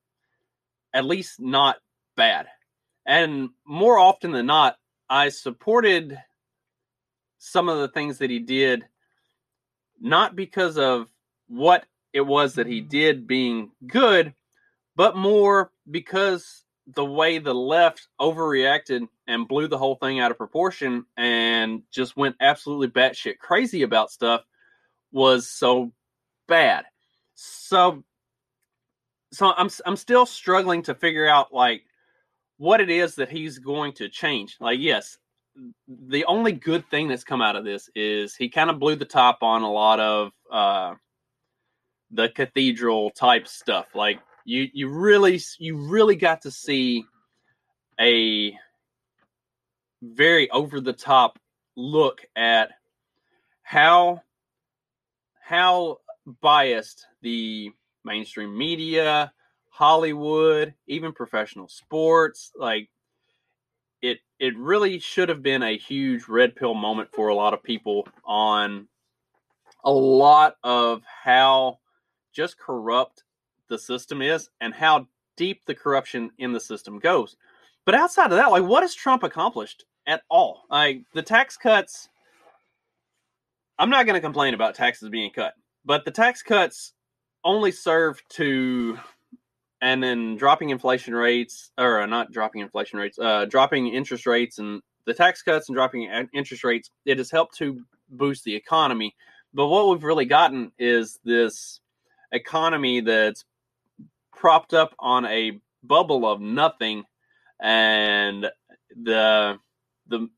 at 0.93 1.05
least 1.05 1.39
not 1.39 1.77
bad. 2.17 2.47
And 3.05 3.49
more 3.65 3.97
often 3.97 4.31
than 4.31 4.45
not, 4.45 4.77
I 5.09 5.29
supported 5.29 6.17
some 7.37 7.69
of 7.69 7.79
the 7.79 7.87
things 7.87 8.17
that 8.17 8.29
he 8.29 8.39
did 8.39 8.85
not 9.99 10.35
because 10.35 10.77
of 10.77 11.07
what 11.47 11.85
it 12.11 12.21
was 12.21 12.55
that 12.55 12.67
he 12.67 12.81
did 12.81 13.27
being 13.27 13.71
good, 13.87 14.33
but 14.95 15.15
more 15.15 15.71
because 15.89 16.63
the 16.87 17.05
way 17.05 17.37
the 17.37 17.53
left 17.53 18.07
overreacted 18.19 19.07
and 19.27 19.47
blew 19.47 19.67
the 19.67 19.77
whole 19.77 19.95
thing 19.95 20.19
out 20.19 20.31
of 20.31 20.37
proportion 20.37 21.05
and 21.15 21.83
just 21.91 22.17
went 22.17 22.35
absolutely 22.41 22.87
batshit 22.87 23.37
crazy 23.37 23.83
about 23.83 24.11
stuff 24.11 24.41
was 25.11 25.49
so 25.49 25.91
bad. 26.51 26.85
So 27.35 28.03
so 29.31 29.53
I'm 29.55 29.69
I'm 29.85 29.95
still 29.95 30.25
struggling 30.25 30.83
to 30.83 30.93
figure 30.93 31.27
out 31.27 31.53
like 31.53 31.83
what 32.57 32.81
it 32.81 32.89
is 32.89 33.15
that 33.15 33.29
he's 33.29 33.57
going 33.57 33.93
to 33.93 34.09
change. 34.09 34.57
Like 34.59 34.79
yes, 34.79 35.17
the 35.87 36.25
only 36.25 36.51
good 36.51 36.89
thing 36.89 37.07
that's 37.07 37.23
come 37.23 37.41
out 37.41 37.55
of 37.55 37.63
this 37.63 37.89
is 37.95 38.35
he 38.35 38.49
kind 38.49 38.69
of 38.69 38.79
blew 38.79 38.95
the 38.95 39.05
top 39.05 39.39
on 39.41 39.63
a 39.63 39.71
lot 39.71 39.99
of 39.99 40.31
uh, 40.51 40.95
the 42.11 42.29
cathedral 42.29 43.09
type 43.11 43.47
stuff. 43.47 43.87
Like 43.95 44.19
you, 44.45 44.67
you 44.73 44.89
really, 44.89 45.39
you 45.59 45.77
really 45.77 46.15
got 46.15 46.41
to 46.41 46.51
see 46.51 47.05
a 47.99 48.57
very 50.01 50.49
over 50.49 50.81
the 50.81 50.93
top 50.93 51.39
look 51.75 52.21
at 52.35 52.71
how 53.61 54.21
how 55.41 55.97
biased 56.41 57.05
the 57.21 57.71
mainstream 58.03 58.57
media, 58.57 59.31
Hollywood, 59.69 60.73
even 60.87 61.13
professional 61.13 61.67
sports, 61.67 62.51
like 62.57 62.89
it 64.01 64.19
it 64.39 64.57
really 64.57 64.99
should 64.99 65.29
have 65.29 65.43
been 65.43 65.63
a 65.63 65.77
huge 65.77 66.27
red 66.27 66.55
pill 66.55 66.73
moment 66.73 67.09
for 67.13 67.29
a 67.29 67.35
lot 67.35 67.53
of 67.53 67.63
people 67.63 68.07
on 68.25 68.87
a 69.83 69.91
lot 69.91 70.55
of 70.63 71.03
how 71.05 71.79
just 72.33 72.57
corrupt 72.59 73.23
the 73.67 73.77
system 73.77 74.21
is 74.21 74.49
and 74.59 74.73
how 74.73 75.07
deep 75.37 75.65
the 75.65 75.75
corruption 75.75 76.31
in 76.37 76.51
the 76.51 76.59
system 76.59 76.99
goes. 76.99 77.35
But 77.85 77.95
outside 77.95 78.31
of 78.31 78.37
that, 78.37 78.51
like 78.51 78.63
what 78.63 78.83
has 78.83 78.93
Trump 78.93 79.23
accomplished 79.23 79.85
at 80.07 80.23
all? 80.29 80.63
Like 80.69 81.03
the 81.13 81.21
tax 81.21 81.57
cuts 81.57 82.09
I'm 83.81 83.89
not 83.89 84.05
going 84.05 84.13
to 84.13 84.21
complain 84.21 84.53
about 84.53 84.75
taxes 84.75 85.09
being 85.09 85.31
cut, 85.31 85.55
but 85.85 86.05
the 86.05 86.11
tax 86.11 86.41
cuts 86.41 86.93
only 87.43 87.71
serve 87.71 88.21
to 88.29 88.97
and 89.81 90.03
then 90.03 90.35
dropping 90.35 90.69
inflation 90.69 91.15
rates 91.15 91.71
or 91.77 92.01
uh, 92.01 92.05
not 92.05 92.31
dropping 92.31 92.61
inflation 92.61 92.99
rates 92.99 93.17
uh, 93.19 93.45
dropping 93.45 93.87
interest 93.87 94.25
rates 94.25 94.59
and 94.59 94.81
the 95.05 95.13
tax 95.13 95.41
cuts 95.41 95.69
and 95.69 95.75
dropping 95.75 96.03
interest 96.33 96.63
rates 96.63 96.91
it 97.05 97.17
has 97.17 97.31
helped 97.31 97.57
to 97.57 97.81
boost 98.11 98.43
the 98.43 98.55
economy. 98.55 99.15
But 99.53 99.67
what 99.67 99.89
we've 99.89 100.03
really 100.03 100.25
gotten 100.25 100.71
is 100.77 101.19
this 101.23 101.79
economy 102.31 103.01
that's 103.01 103.43
propped 104.35 104.73
up 104.73 104.95
on 104.99 105.25
a 105.25 105.59
bubble 105.83 106.29
of 106.29 106.41
nothing 106.41 107.03
and 107.59 108.49
the 109.03 109.57
the 110.07 110.29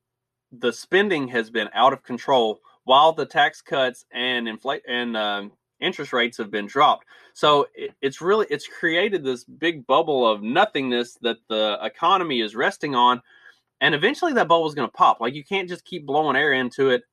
the 0.52 0.72
spending 0.72 1.28
has 1.28 1.50
been 1.50 1.70
out 1.74 1.94
of 1.94 2.04
control 2.04 2.60
while 2.86 3.14
the 3.14 3.26
tax 3.26 3.62
cuts 3.62 4.06
and 4.12 4.48
inflate 4.48 4.84
and 4.88 5.16
uh, 5.16 5.44
interest 5.80 6.14
rates 6.14 6.38
have 6.38 6.52
been 6.52 6.66
dropped. 6.66 7.06
So 7.34 7.68
it, 7.74 7.92
it's 8.02 8.22
really 8.22 8.48
it's 8.50 8.68
created 8.68 9.24
this 9.24 9.44
big 9.44 9.86
bubble 9.88 10.28
of 10.28 10.42
nothingness 10.42 11.18
that 11.22 11.38
the 11.50 11.78
economy 11.82 12.42
is 12.42 12.56
resting 12.56 12.96
on, 12.96 13.22
and 13.82 13.94
eventually 13.96 14.34
that 14.34 14.48
bubble 14.48 14.68
is 14.68 14.76
going 14.76 14.88
to 14.88 14.94
pop. 14.94 15.20
Like 15.20 15.34
you 15.34 15.44
can't 15.44 15.70
just 15.70 15.86
keep 15.86 16.06
blowing 16.06 16.36
air 16.36 16.54
into 16.54 16.90
it 16.90 17.04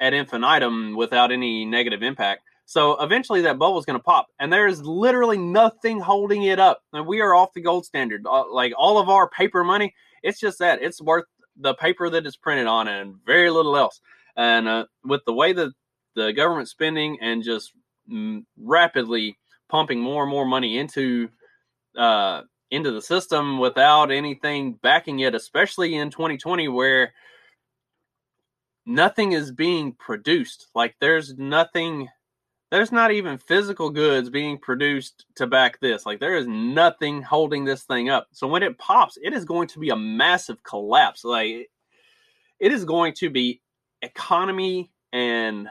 at 0.00 0.14
infinitum 0.14 0.96
without 0.96 1.32
any 1.32 1.64
negative 1.64 2.02
impact. 2.02 2.42
So 2.66 3.02
eventually 3.02 3.40
that 3.42 3.58
bubble 3.58 3.78
is 3.78 3.86
going 3.86 3.98
to 3.98 4.02
pop, 4.04 4.26
and 4.38 4.52
there 4.52 4.66
is 4.66 4.82
literally 4.82 5.38
nothing 5.38 6.00
holding 6.00 6.44
it 6.44 6.58
up. 6.58 6.82
And 6.92 7.06
we 7.06 7.20
are 7.20 7.34
off 7.34 7.54
the 7.54 7.62
gold 7.62 7.86
standard. 7.86 8.26
Uh, 8.26 8.44
like 8.52 8.72
all 8.76 8.98
of 8.98 9.08
our 9.08 9.28
paper 9.30 9.64
money, 9.64 9.94
it's 10.22 10.38
just 10.38 10.58
that 10.58 10.82
it's 10.82 11.00
worth 11.00 11.24
the 11.56 11.74
paper 11.74 12.10
that 12.10 12.26
is 12.26 12.36
printed 12.36 12.66
on 12.66 12.86
and 12.88 13.14
very 13.24 13.50
little 13.50 13.76
else. 13.76 14.00
And 14.38 14.68
uh, 14.68 14.86
with 15.04 15.24
the 15.26 15.34
way 15.34 15.52
that 15.52 15.72
the 16.14 16.32
government 16.32 16.68
spending 16.68 17.18
and 17.20 17.42
just 17.42 17.72
rapidly 18.56 19.36
pumping 19.68 20.00
more 20.00 20.22
and 20.22 20.30
more 20.30 20.46
money 20.46 20.78
into 20.78 21.28
uh, 21.98 22.42
into 22.70 22.92
the 22.92 23.02
system 23.02 23.58
without 23.58 24.10
anything 24.10 24.74
backing 24.82 25.20
it, 25.20 25.34
especially 25.34 25.96
in 25.96 26.10
2020 26.10 26.68
where 26.68 27.12
nothing 28.86 29.32
is 29.32 29.50
being 29.50 29.92
produced. 29.92 30.68
Like 30.74 30.94
there's 31.00 31.34
nothing 31.34 32.08
there's 32.70 32.92
not 32.92 33.10
even 33.10 33.38
physical 33.38 33.90
goods 33.90 34.28
being 34.28 34.58
produced 34.58 35.24
to 35.36 35.46
back 35.46 35.80
this. 35.80 36.06
Like 36.06 36.20
there 36.20 36.36
is 36.36 36.46
nothing 36.46 37.22
holding 37.22 37.64
this 37.64 37.82
thing 37.84 38.10
up. 38.10 38.28
So 38.32 38.46
when 38.46 38.62
it 38.62 38.78
pops, 38.78 39.18
it 39.22 39.32
is 39.32 39.44
going 39.44 39.68
to 39.68 39.78
be 39.78 39.88
a 39.88 39.96
massive 39.96 40.62
collapse. 40.62 41.24
Like 41.24 41.70
it 42.60 42.72
is 42.72 42.84
going 42.84 43.14
to 43.14 43.30
be 43.30 43.62
economy 44.02 44.90
and 45.12 45.68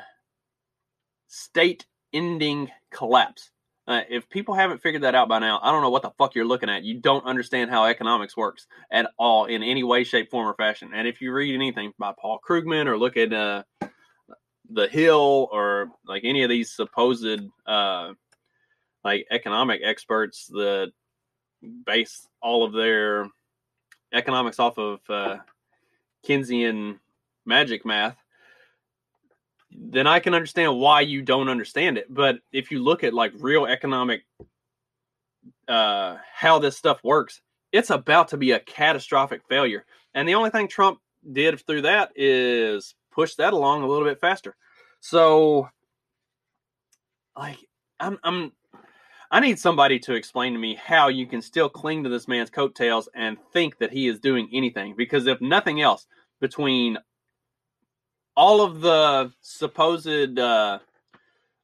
state 1.28 1.86
ending 2.14 2.70
collapse. 2.92 3.52
Uh, 3.88 4.02
if 4.10 4.28
people 4.30 4.54
haven't 4.54 4.82
figured 4.82 5.04
that 5.04 5.16
out 5.16 5.30
by 5.30 5.40
now, 5.40 5.60
I 5.64 5.72
don't 5.72 5.82
know 5.82 5.90
what 5.90 6.02
the 6.02 6.12
fuck 6.18 6.36
you're 6.36 6.44
looking 6.44 6.70
at. 6.70 6.84
You 6.84 7.00
don't 7.00 7.26
understand 7.26 7.70
how 7.70 7.86
economics 7.86 8.36
works 8.36 8.68
at 8.92 9.10
all 9.18 9.46
in 9.46 9.64
any 9.64 9.84
way, 9.84 10.04
shape, 10.04 10.30
form, 10.30 10.46
or 10.46 10.56
fashion. 10.56 10.92
And 10.94 11.08
if 11.08 11.22
you 11.22 11.32
read 11.32 11.56
anything 11.56 11.94
by 11.98 12.14
Paul 12.20 12.40
Krugman 12.46 12.88
or 12.88 12.98
look 12.98 13.16
at 13.16 13.32
uh, 13.32 13.64
The 14.70 14.88
Hill 14.90 15.48
or 15.54 15.92
like 16.06 16.24
any 16.26 16.44
of 16.44 16.50
these 16.50 16.70
supposed 16.70 17.40
uh, 17.66 18.14
like 19.06 19.26
economic 19.32 19.80
experts 19.86 20.48
that 20.48 20.92
base 21.86 22.28
all 22.42 22.66
of 22.66 22.74
their 22.74 23.30
economics 24.14 24.60
off 24.60 24.78
of 24.78 25.00
uh, 25.10 25.38
Keynesian 26.28 27.00
magic 27.48 27.86
math, 27.86 28.18
then 29.72 30.08
I 30.08 30.20
can 30.20 30.34
understand 30.34 30.78
why 30.78 31.02
you 31.02 31.22
don't 31.22 31.50
understand 31.50 31.98
it. 31.98 32.14
But 32.14 32.40
if 32.52 32.72
you 32.72 32.80
look 32.84 33.04
at 33.04 33.14
like 33.14 33.32
real 33.40 33.66
economic, 33.66 34.24
uh, 35.68 36.18
how 36.34 36.60
this 36.60 36.78
stuff 36.78 37.04
works, 37.04 37.42
it's 37.72 37.90
about 37.90 38.30
to 38.30 38.38
be 38.38 38.52
a 38.52 38.60
catastrophic 38.60 39.42
failure. 39.50 39.86
And 40.14 40.28
the 40.28 40.36
only 40.36 40.50
thing 40.50 40.68
Trump 40.68 41.00
did 41.32 41.60
through 41.66 41.82
that 41.82 42.12
is 42.16 42.96
push 43.12 43.36
that 43.36 43.54
along 43.54 43.84
a 43.84 43.88
little 43.88 44.08
bit 44.08 44.20
faster. 44.20 44.56
So, 45.00 45.70
like, 47.38 47.58
I'm, 48.00 48.18
I'm, 48.24 48.52
I 49.30 49.40
need 49.42 49.60
somebody 49.60 50.00
to 50.00 50.14
explain 50.14 50.54
to 50.54 50.60
me 50.60 50.76
how 50.76 51.10
you 51.10 51.28
can 51.28 51.42
still 51.42 51.70
cling 51.70 52.04
to 52.04 52.10
this 52.10 52.28
man's 52.28 52.50
coattails 52.50 53.10
and 53.14 53.38
think 53.52 53.78
that 53.80 53.92
he 53.92 54.08
is 54.08 54.20
doing 54.20 54.50
anything. 54.54 54.96
Because 54.96 55.28
if 55.28 55.42
nothing 55.42 55.82
else, 55.82 56.08
between 56.40 56.98
all 58.38 58.62
of 58.62 58.82
the 58.82 59.32
supposed 59.42 60.40
uh 60.40 60.80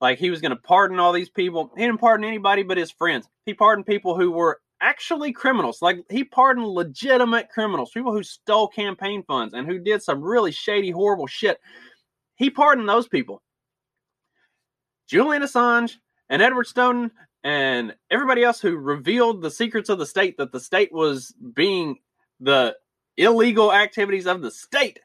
like 0.01 0.17
he 0.17 0.31
was 0.31 0.41
going 0.41 0.49
to 0.49 0.57
pardon 0.57 0.99
all 0.99 1.13
these 1.13 1.29
people. 1.29 1.71
He 1.77 1.83
didn't 1.83 2.01
pardon 2.01 2.25
anybody 2.25 2.63
but 2.63 2.77
his 2.77 2.91
friends. 2.91 3.25
He 3.45 3.53
pardoned 3.53 3.85
people 3.85 4.17
who 4.17 4.31
were 4.31 4.59
actually 4.81 5.31
criminals. 5.31 5.81
Like 5.81 5.99
he 6.09 6.25
pardoned 6.25 6.67
legitimate 6.67 7.47
criminals, 7.47 7.91
people 7.91 8.11
who 8.11 8.23
stole 8.23 8.67
campaign 8.67 9.23
funds 9.23 9.53
and 9.53 9.65
who 9.65 9.79
did 9.79 10.03
some 10.03 10.21
really 10.21 10.51
shady, 10.51 10.89
horrible 10.89 11.27
shit. 11.27 11.57
He 12.35 12.49
pardoned 12.49 12.89
those 12.89 13.07
people. 13.07 13.41
Julian 15.07 15.43
Assange 15.43 15.93
and 16.29 16.41
Edward 16.41 16.65
Snowden 16.65 17.11
and 17.43 17.95
everybody 18.09 18.43
else 18.43 18.59
who 18.59 18.75
revealed 18.75 19.41
the 19.41 19.51
secrets 19.51 19.89
of 19.89 19.99
the 19.99 20.05
state 20.05 20.37
that 20.37 20.51
the 20.51 20.59
state 20.59 20.91
was 20.91 21.33
being 21.53 21.99
the 22.39 22.75
illegal 23.15 23.71
activities 23.71 24.25
of 24.25 24.41
the 24.41 24.51
state 24.51 24.99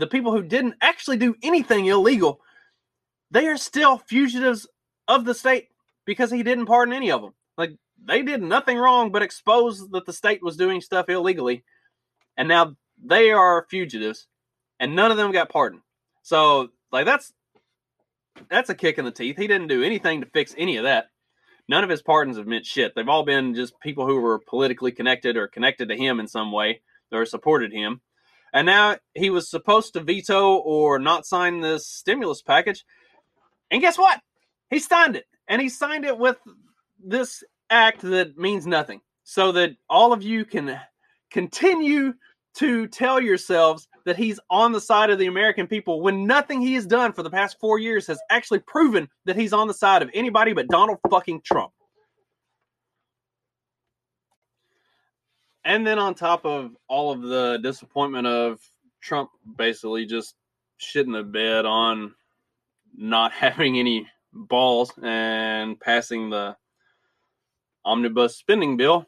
the 0.00 0.06
people 0.06 0.32
who 0.32 0.42
didn't 0.42 0.74
actually 0.80 1.18
do 1.18 1.36
anything 1.42 1.86
illegal, 1.86 2.40
they 3.30 3.46
are 3.46 3.56
still 3.56 3.98
fugitives 3.98 4.66
of 5.06 5.24
the 5.24 5.34
state 5.34 5.68
because 6.04 6.30
he 6.30 6.42
didn't 6.42 6.66
pardon 6.66 6.94
any 6.94 7.10
of 7.10 7.22
them. 7.22 7.34
Like 7.56 7.76
they 8.02 8.22
did 8.22 8.42
nothing 8.42 8.78
wrong 8.78 9.12
but 9.12 9.22
expose 9.22 9.88
that 9.90 10.06
the 10.06 10.12
state 10.12 10.42
was 10.42 10.56
doing 10.56 10.80
stuff 10.80 11.08
illegally, 11.08 11.62
and 12.36 12.48
now 12.48 12.76
they 13.02 13.30
are 13.30 13.66
fugitives, 13.70 14.26
and 14.78 14.96
none 14.96 15.10
of 15.10 15.16
them 15.16 15.32
got 15.32 15.50
pardoned. 15.50 15.82
So 16.22 16.70
like 16.90 17.04
that's 17.04 17.32
that's 18.48 18.70
a 18.70 18.74
kick 18.74 18.98
in 18.98 19.04
the 19.04 19.10
teeth. 19.10 19.36
He 19.36 19.46
didn't 19.46 19.68
do 19.68 19.82
anything 19.82 20.22
to 20.22 20.26
fix 20.26 20.54
any 20.56 20.76
of 20.78 20.84
that. 20.84 21.06
None 21.68 21.84
of 21.84 21.90
his 21.90 22.02
pardons 22.02 22.36
have 22.36 22.46
meant 22.46 22.66
shit. 22.66 22.94
They've 22.96 23.08
all 23.08 23.24
been 23.24 23.54
just 23.54 23.78
people 23.80 24.06
who 24.06 24.20
were 24.20 24.40
politically 24.40 24.92
connected 24.92 25.36
or 25.36 25.46
connected 25.46 25.88
to 25.90 25.96
him 25.96 26.18
in 26.18 26.26
some 26.26 26.50
way 26.50 26.80
or 27.12 27.26
supported 27.26 27.72
him. 27.72 28.00
And 28.52 28.66
now 28.66 28.96
he 29.14 29.30
was 29.30 29.48
supposed 29.48 29.92
to 29.92 30.00
veto 30.00 30.56
or 30.56 30.98
not 30.98 31.26
sign 31.26 31.60
this 31.60 31.86
stimulus 31.86 32.42
package. 32.42 32.84
And 33.70 33.80
guess 33.80 33.98
what? 33.98 34.20
He 34.70 34.78
signed 34.78 35.16
it. 35.16 35.26
And 35.48 35.60
he 35.60 35.68
signed 35.68 36.04
it 36.04 36.18
with 36.18 36.36
this 37.04 37.44
act 37.68 38.02
that 38.02 38.36
means 38.36 38.66
nothing. 38.66 39.00
So 39.24 39.52
that 39.52 39.76
all 39.88 40.12
of 40.12 40.22
you 40.22 40.44
can 40.44 40.78
continue 41.30 42.14
to 42.54 42.88
tell 42.88 43.20
yourselves 43.20 43.86
that 44.04 44.16
he's 44.16 44.40
on 44.50 44.72
the 44.72 44.80
side 44.80 45.10
of 45.10 45.18
the 45.18 45.26
American 45.26 45.66
people 45.66 46.00
when 46.00 46.26
nothing 46.26 46.60
he 46.60 46.74
has 46.74 46.86
done 46.86 47.12
for 47.12 47.22
the 47.22 47.30
past 47.30 47.56
four 47.60 47.78
years 47.78 48.06
has 48.08 48.18
actually 48.28 48.58
proven 48.60 49.08
that 49.26 49.36
he's 49.36 49.52
on 49.52 49.68
the 49.68 49.74
side 49.74 50.02
of 50.02 50.10
anybody 50.14 50.52
but 50.52 50.68
Donald 50.68 50.98
fucking 51.08 51.42
Trump. 51.42 51.72
And 55.64 55.86
then 55.86 55.98
on 55.98 56.14
top 56.14 56.44
of 56.44 56.76
all 56.88 57.12
of 57.12 57.22
the 57.22 57.58
disappointment 57.62 58.26
of 58.26 58.60
Trump 59.00 59.30
basically 59.56 60.06
just 60.06 60.34
shitting 60.80 61.12
the 61.12 61.22
bed 61.22 61.66
on 61.66 62.14
not 62.96 63.32
having 63.32 63.78
any 63.78 64.06
balls 64.32 64.92
and 65.02 65.78
passing 65.80 66.30
the 66.30 66.56
omnibus 67.84 68.36
spending 68.36 68.76
bill, 68.76 69.06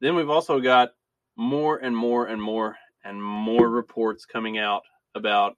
then 0.00 0.14
we've 0.14 0.30
also 0.30 0.60
got 0.60 0.90
more 1.36 1.78
and 1.78 1.96
more 1.96 2.26
and 2.26 2.42
more 2.42 2.76
and 3.04 3.22
more 3.22 3.68
reports 3.68 4.26
coming 4.26 4.58
out 4.58 4.82
about 5.14 5.56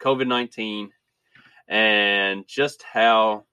COVID 0.00 0.26
19 0.26 0.90
and 1.68 2.46
just 2.46 2.82
how 2.82 3.44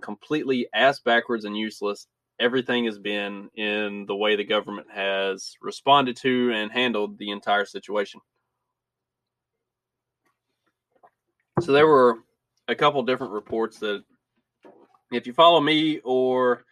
completely 0.00 0.68
ass 0.72 1.00
backwards 1.00 1.44
and 1.44 1.56
useless 1.56 2.06
everything 2.40 2.86
has 2.86 2.98
been 2.98 3.50
in 3.54 4.06
the 4.06 4.16
way 4.16 4.34
the 4.34 4.44
government 4.44 4.88
has 4.92 5.54
responded 5.60 6.16
to 6.16 6.52
and 6.52 6.72
handled 6.72 7.18
the 7.18 7.30
entire 7.30 7.66
situation. 7.66 8.20
So 11.60 11.72
there 11.72 11.86
were 11.86 12.20
a 12.68 12.74
couple 12.74 13.02
different 13.02 13.32
reports 13.32 13.78
that 13.80 14.02
if 15.12 15.26
you 15.26 15.32
follow 15.32 15.60
me 15.60 16.00
or 16.02 16.64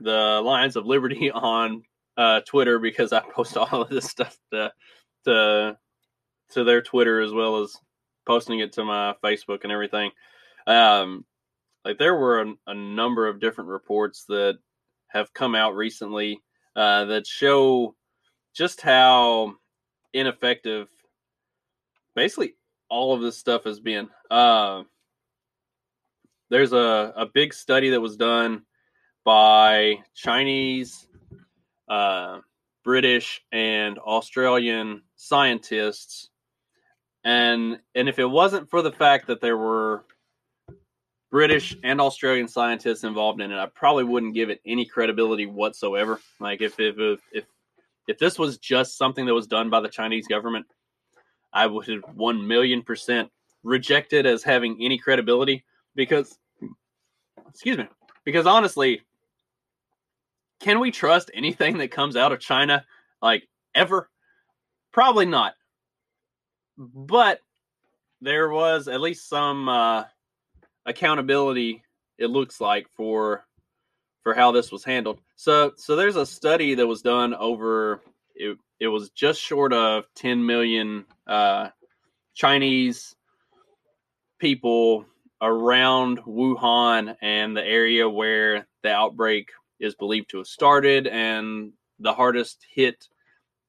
the 0.00 0.40
Lions 0.44 0.76
of 0.76 0.86
Liberty 0.86 1.30
on 1.34 1.82
uh, 2.16 2.40
Twitter, 2.46 2.78
because 2.78 3.12
I 3.12 3.20
post 3.20 3.56
all 3.56 3.82
of 3.82 3.88
this 3.88 4.04
stuff 4.04 4.36
to, 4.52 4.72
to 5.24 5.78
to 6.50 6.64
their 6.64 6.82
Twitter 6.82 7.20
as 7.20 7.32
well 7.32 7.62
as 7.62 7.76
posting 8.26 8.60
it 8.60 8.72
to 8.72 8.84
my 8.84 9.14
Facebook 9.24 9.64
and 9.64 9.72
everything. 9.72 10.10
Um, 10.66 11.24
like 11.84 11.98
there 11.98 12.14
were 12.14 12.42
a, 12.42 12.54
a, 12.68 12.74
number 12.74 13.28
of 13.28 13.40
different 13.40 13.70
reports 13.70 14.24
that 14.28 14.58
have 15.14 15.32
come 15.32 15.54
out 15.54 15.76
recently 15.76 16.42
uh, 16.76 17.04
that 17.06 17.26
show 17.26 17.94
just 18.52 18.80
how 18.80 19.54
ineffective 20.12 20.88
basically 22.14 22.54
all 22.90 23.14
of 23.14 23.22
this 23.22 23.38
stuff 23.38 23.64
has 23.64 23.80
been. 23.80 24.08
Uh, 24.30 24.82
there's 26.50 26.72
a, 26.72 27.12
a 27.16 27.26
big 27.32 27.54
study 27.54 27.90
that 27.90 28.00
was 28.00 28.16
done 28.16 28.62
by 29.24 29.96
Chinese, 30.14 31.06
uh, 31.88 32.38
British, 32.84 33.42
and 33.50 33.98
Australian 33.98 35.02
scientists. 35.16 36.30
And 37.24 37.78
and 37.94 38.08
if 38.08 38.18
it 38.18 38.26
wasn't 38.26 38.68
for 38.68 38.82
the 38.82 38.92
fact 38.92 39.28
that 39.28 39.40
there 39.40 39.56
were 39.56 40.04
British 41.34 41.76
and 41.82 42.00
Australian 42.00 42.46
scientists 42.46 43.02
involved 43.02 43.40
in 43.40 43.50
it, 43.50 43.58
I 43.58 43.66
probably 43.66 44.04
wouldn't 44.04 44.34
give 44.34 44.50
it 44.50 44.60
any 44.64 44.84
credibility 44.84 45.46
whatsoever. 45.46 46.20
Like 46.38 46.60
if 46.62 46.78
if 46.78 47.20
if 47.32 47.44
if 48.06 48.18
this 48.20 48.38
was 48.38 48.56
just 48.58 48.96
something 48.96 49.26
that 49.26 49.34
was 49.34 49.48
done 49.48 49.68
by 49.68 49.80
the 49.80 49.88
Chinese 49.88 50.28
government, 50.28 50.64
I 51.52 51.66
would 51.66 51.88
have 51.88 52.04
one 52.14 52.46
million 52.46 52.82
percent 52.82 53.32
rejected 53.64 54.26
as 54.26 54.44
having 54.44 54.78
any 54.80 54.96
credibility 54.96 55.64
because 55.96 56.38
excuse 57.48 57.78
me 57.78 57.88
because 58.22 58.46
honestly 58.46 59.02
can 60.60 60.78
we 60.78 60.92
trust 60.92 61.32
anything 61.34 61.78
that 61.78 61.90
comes 61.90 62.14
out 62.14 62.30
of 62.30 62.38
china 62.38 62.84
like 63.22 63.48
ever 63.74 64.08
probably 64.92 65.24
not 65.24 65.54
but 66.76 67.40
there 68.20 68.50
was 68.50 68.86
at 68.86 69.00
least 69.00 69.28
some 69.28 69.68
uh, 69.68 70.04
accountability 70.86 71.82
it 72.18 72.28
looks 72.28 72.60
like 72.60 72.86
for 72.96 73.44
for 74.22 74.34
how 74.34 74.52
this 74.52 74.72
was 74.72 74.84
handled. 74.84 75.20
So 75.36 75.72
so 75.76 75.96
there's 75.96 76.16
a 76.16 76.26
study 76.26 76.74
that 76.74 76.86
was 76.86 77.02
done 77.02 77.34
over 77.34 78.00
it, 78.34 78.58
it 78.80 78.88
was 78.88 79.10
just 79.10 79.40
short 79.40 79.72
of 79.72 80.04
10 80.16 80.44
million 80.44 81.04
uh, 81.26 81.68
chinese 82.34 83.14
people 84.38 85.06
around 85.40 86.18
Wuhan 86.24 87.16
and 87.22 87.56
the 87.56 87.64
area 87.64 88.08
where 88.08 88.66
the 88.82 88.90
outbreak 88.90 89.50
is 89.78 89.94
believed 89.94 90.30
to 90.30 90.38
have 90.38 90.46
started 90.46 91.06
and 91.06 91.72
the 92.00 92.12
hardest 92.12 92.66
hit 92.72 93.08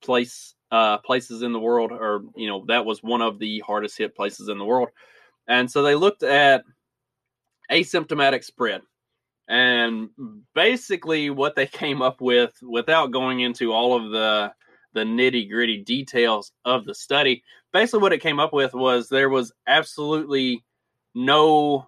place 0.01 0.55
uh, 0.71 0.97
places 0.99 1.41
in 1.43 1.53
the 1.53 1.59
world 1.59 1.91
or 1.91 2.23
you 2.35 2.47
know 2.47 2.65
that 2.67 2.85
was 2.85 3.03
one 3.03 3.21
of 3.21 3.39
the 3.39 3.59
hardest 3.59 3.97
hit 3.97 4.15
places 4.15 4.49
in 4.49 4.57
the 4.57 4.65
world. 4.65 4.89
And 5.47 5.69
so 5.69 5.83
they 5.83 5.93
looked 5.93 6.23
at 6.23 6.63
asymptomatic 7.71 8.43
spread 8.43 8.81
and 9.47 10.09
basically 10.53 11.29
what 11.29 11.55
they 11.55 11.67
came 11.67 12.01
up 12.01 12.21
with 12.21 12.53
without 12.61 13.11
going 13.11 13.41
into 13.41 13.71
all 13.71 13.95
of 13.95 14.11
the 14.11 14.51
the 14.93 15.01
nitty 15.01 15.49
gritty 15.49 15.83
details 15.83 16.51
of 16.63 16.85
the 16.85 16.95
study 16.95 17.43
basically 17.73 17.99
what 17.99 18.13
it 18.13 18.21
came 18.21 18.39
up 18.39 18.53
with 18.53 18.73
was 18.73 19.09
there 19.09 19.29
was 19.29 19.51
absolutely 19.67 20.63
no 21.13 21.87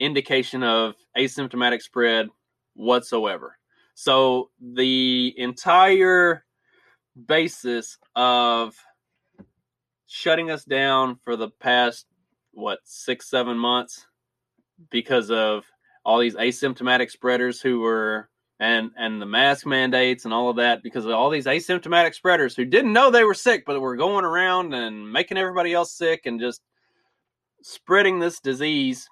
indication 0.00 0.62
of 0.62 0.94
asymptomatic 1.16 1.82
spread 1.82 2.28
whatsoever. 2.74 3.56
So 3.94 4.50
the 4.60 5.34
entire 5.38 6.44
basis 7.26 7.98
of 8.14 8.74
shutting 10.06 10.50
us 10.50 10.64
down 10.64 11.18
for 11.24 11.36
the 11.36 11.50
past 11.50 12.06
what 12.52 12.80
six 12.84 13.28
seven 13.28 13.56
months 13.58 14.06
because 14.90 15.30
of 15.30 15.64
all 16.04 16.18
these 16.18 16.36
asymptomatic 16.36 17.10
spreaders 17.10 17.60
who 17.60 17.80
were 17.80 18.28
and 18.58 18.90
and 18.96 19.20
the 19.20 19.26
mask 19.26 19.66
mandates 19.66 20.24
and 20.24 20.32
all 20.32 20.48
of 20.48 20.56
that 20.56 20.82
because 20.82 21.04
of 21.04 21.10
all 21.10 21.28
these 21.28 21.46
asymptomatic 21.46 22.14
spreaders 22.14 22.56
who 22.56 22.64
didn't 22.64 22.92
know 22.92 23.10
they 23.10 23.24
were 23.24 23.34
sick 23.34 23.64
but 23.66 23.80
were 23.80 23.96
going 23.96 24.24
around 24.24 24.72
and 24.72 25.12
making 25.12 25.36
everybody 25.36 25.74
else 25.74 25.92
sick 25.92 26.22
and 26.24 26.40
just 26.40 26.62
spreading 27.62 28.18
this 28.18 28.40
disease, 28.40 29.08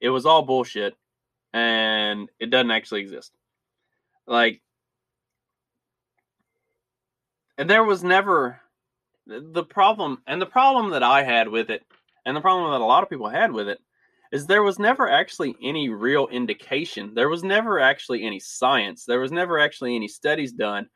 it 0.00 0.10
was 0.10 0.24
all 0.24 0.42
bullshit 0.42 0.94
and 1.52 2.28
it 2.38 2.50
doesn't 2.50 2.70
actually 2.70 3.00
exist. 3.00 3.32
Like, 4.26 4.60
and 7.58 7.68
there 7.70 7.84
was 7.84 8.04
never 8.04 8.60
the 9.26 9.64
problem, 9.64 10.22
and 10.26 10.40
the 10.40 10.46
problem 10.46 10.90
that 10.90 11.02
I 11.02 11.22
had 11.22 11.48
with 11.48 11.70
it, 11.70 11.82
and 12.24 12.36
the 12.36 12.40
problem 12.40 12.70
that 12.70 12.80
a 12.80 12.84
lot 12.84 13.02
of 13.02 13.08
people 13.08 13.28
had 13.28 13.52
with 13.52 13.68
it, 13.68 13.80
is 14.36 14.46
there 14.46 14.62
was 14.62 14.78
never 14.78 15.08
actually 15.08 15.56
any 15.62 15.88
real 15.88 16.28
indication. 16.28 17.14
There 17.14 17.30
was 17.30 17.42
never 17.42 17.80
actually 17.80 18.22
any 18.22 18.38
science. 18.38 19.06
There 19.06 19.18
was 19.18 19.32
never 19.32 19.58
actually 19.58 19.96
any 19.96 20.08
studies 20.08 20.52
done 20.52 20.88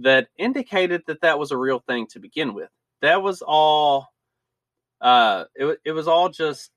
that 0.00 0.26
indicated 0.36 1.02
that 1.06 1.20
that 1.20 1.38
was 1.38 1.52
a 1.52 1.56
real 1.56 1.78
thing 1.78 2.08
to 2.08 2.18
begin 2.18 2.54
with. 2.54 2.70
That 3.00 3.22
was 3.22 3.40
all 3.40 4.08
uh, 5.00 5.44
it 5.54 5.78
it 5.84 5.92
was 5.92 6.08
all 6.08 6.28
just 6.28 6.72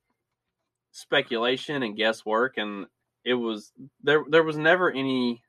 speculation 0.91 1.81
and 1.81 1.97
guesswork, 1.97 2.57
and 2.57 2.85
it 3.23 3.33
was 3.33 3.71
there. 4.03 4.23
There 4.29 4.43
was 4.43 4.57
never 4.57 4.91
any. 4.91 5.41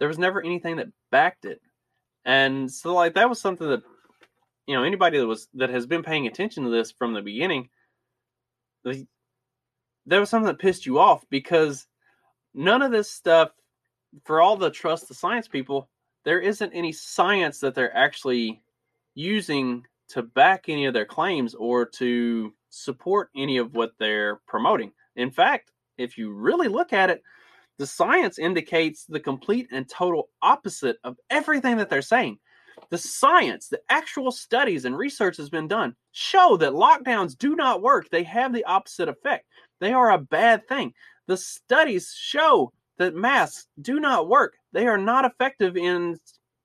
There 0.00 0.08
was 0.08 0.18
never 0.18 0.42
anything 0.42 0.76
that 0.76 0.88
backed 1.12 1.44
it, 1.44 1.60
and 2.24 2.70
so 2.70 2.94
like 2.94 3.14
that 3.14 3.28
was 3.28 3.40
something 3.40 3.68
that 3.68 3.82
you 4.66 4.74
know 4.74 4.82
anybody 4.82 5.18
that 5.18 5.26
was 5.26 5.48
that 5.54 5.70
has 5.70 5.86
been 5.86 6.02
paying 6.02 6.26
attention 6.26 6.64
to 6.64 6.70
this 6.70 6.90
from 6.90 7.14
the 7.14 7.22
beginning. 7.22 7.68
The, 10.06 10.10
there 10.10 10.20
was 10.20 10.30
something 10.30 10.46
that 10.46 10.58
pissed 10.58 10.86
you 10.86 10.98
off 10.98 11.24
because 11.30 11.86
none 12.54 12.82
of 12.82 12.92
this 12.92 13.10
stuff, 13.10 13.50
for 14.24 14.40
all 14.40 14.56
the 14.56 14.70
trust 14.70 15.08
the 15.08 15.14
science 15.14 15.48
people, 15.48 15.88
there 16.24 16.40
isn't 16.40 16.72
any 16.72 16.92
science 16.92 17.60
that 17.60 17.74
they're 17.74 17.96
actually 17.96 18.62
using 19.14 19.84
to 20.08 20.22
back 20.22 20.68
any 20.68 20.86
of 20.86 20.94
their 20.94 21.04
claims 21.04 21.54
or 21.54 21.84
to 21.84 22.52
support 22.70 23.30
any 23.36 23.58
of 23.58 23.74
what 23.74 23.92
they're 23.98 24.40
promoting. 24.46 24.92
In 25.16 25.30
fact, 25.30 25.72
if 25.98 26.18
you 26.18 26.32
really 26.32 26.68
look 26.68 26.92
at 26.92 27.10
it, 27.10 27.22
the 27.78 27.86
science 27.86 28.38
indicates 28.38 29.04
the 29.04 29.20
complete 29.20 29.68
and 29.70 29.88
total 29.88 30.30
opposite 30.42 30.98
of 31.04 31.16
everything 31.30 31.76
that 31.76 31.90
they're 31.90 32.02
saying. 32.02 32.38
The 32.90 32.98
science, 32.98 33.68
the 33.68 33.80
actual 33.88 34.30
studies 34.30 34.84
and 34.84 34.96
research 34.96 35.36
has 35.38 35.50
been 35.50 35.68
done 35.68 35.96
show 36.12 36.56
that 36.58 36.72
lockdowns 36.72 37.36
do 37.36 37.56
not 37.56 37.82
work. 37.82 38.08
They 38.10 38.22
have 38.24 38.52
the 38.52 38.64
opposite 38.64 39.08
effect. 39.08 39.46
They 39.80 39.92
are 39.92 40.10
a 40.10 40.18
bad 40.18 40.66
thing. 40.68 40.94
The 41.26 41.36
studies 41.36 42.14
show 42.16 42.72
that 42.98 43.14
masks 43.14 43.68
do 43.80 44.00
not 44.00 44.28
work. 44.28 44.56
They 44.72 44.86
are 44.86 44.98
not 44.98 45.24
effective 45.24 45.76
in 45.76 46.18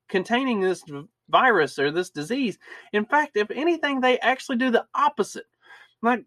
containing 0.10 0.62
this 0.62 0.84
virus 1.30 1.80
or 1.80 1.92
this 1.92 2.10
disease. 2.10 2.58
In 2.94 3.06
fact, 3.06 3.38
if 3.38 3.50
anything, 3.52 4.00
they 4.02 4.20
actually 4.20 4.58
do 4.58 4.70
the 4.70 4.86
opposite. 4.94 5.46
Like, 6.02 6.26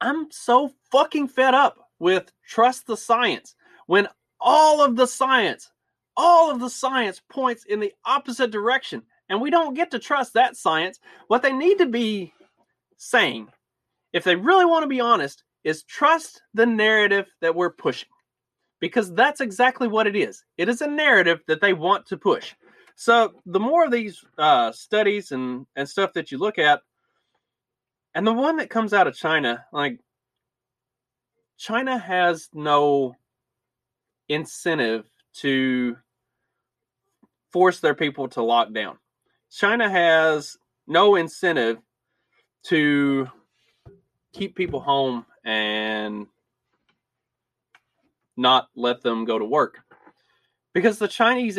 I'm 0.00 0.30
so 0.30 0.72
fucking 0.90 1.28
fed 1.28 1.54
up 1.54 1.78
with 1.98 2.30
trust 2.46 2.86
the 2.86 2.96
science 2.96 3.54
when 3.86 4.08
all 4.40 4.82
of 4.84 4.96
the 4.96 5.06
science, 5.06 5.70
all 6.16 6.50
of 6.50 6.60
the 6.60 6.70
science 6.70 7.22
points 7.30 7.64
in 7.64 7.80
the 7.80 7.92
opposite 8.04 8.50
direction. 8.50 9.02
And 9.30 9.40
we 9.40 9.50
don't 9.50 9.74
get 9.74 9.90
to 9.92 9.98
trust 9.98 10.34
that 10.34 10.56
science. 10.56 11.00
What 11.28 11.42
they 11.42 11.52
need 11.52 11.78
to 11.78 11.86
be 11.86 12.32
saying, 12.98 13.48
if 14.14 14.24
they 14.24 14.36
really 14.36 14.64
want 14.64 14.84
to 14.84 14.88
be 14.88 15.00
honest, 15.00 15.42
is 15.64 15.82
trust 15.82 16.40
the 16.54 16.64
narrative 16.64 17.26
that 17.42 17.54
we're 17.54 17.72
pushing. 17.72 18.08
Because 18.80 19.12
that's 19.12 19.40
exactly 19.40 19.88
what 19.88 20.06
it 20.06 20.14
is. 20.14 20.44
It 20.56 20.68
is 20.68 20.80
a 20.80 20.86
narrative 20.86 21.40
that 21.48 21.60
they 21.60 21.72
want 21.72 22.06
to 22.06 22.16
push. 22.16 22.54
So 22.96 23.32
the 23.44 23.60
more 23.60 23.84
of 23.84 23.90
these 23.90 24.24
uh, 24.38 24.70
studies 24.72 25.32
and 25.32 25.66
and 25.74 25.88
stuff 25.88 26.12
that 26.12 26.30
you 26.30 26.38
look 26.38 26.58
at, 26.58 26.80
and 28.14 28.26
the 28.26 28.32
one 28.32 28.58
that 28.58 28.70
comes 28.70 28.92
out 28.92 29.08
of 29.08 29.16
China, 29.16 29.64
like 29.72 29.98
China 31.58 31.98
has 31.98 32.48
no 32.52 33.16
incentive 34.28 35.08
to 35.40 35.96
force 37.52 37.80
their 37.80 37.94
people 37.94 38.28
to 38.28 38.42
lock 38.42 38.72
down. 38.72 38.98
China 39.50 39.88
has 39.88 40.56
no 40.86 41.16
incentive 41.16 41.78
to 42.64 43.28
keep 44.34 44.56
people 44.56 44.80
home 44.80 45.24
and 45.44 46.26
not 48.36 48.68
let 48.76 49.02
them 49.02 49.24
go 49.24 49.38
to 49.38 49.44
work 49.44 49.78
because 50.74 50.98
the 50.98 51.08
Chinese 51.08 51.58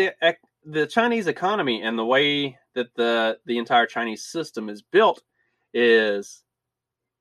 the 0.66 0.88
Chinese 0.88 1.28
economy 1.28 1.82
and 1.82 1.98
the 1.98 2.06
way 2.06 2.58
that 2.76 2.94
the 2.96 3.40
the 3.46 3.58
entire 3.58 3.86
Chinese 3.86 4.26
system 4.26 4.70
is 4.70 4.82
built 4.82 5.24
is 5.74 6.44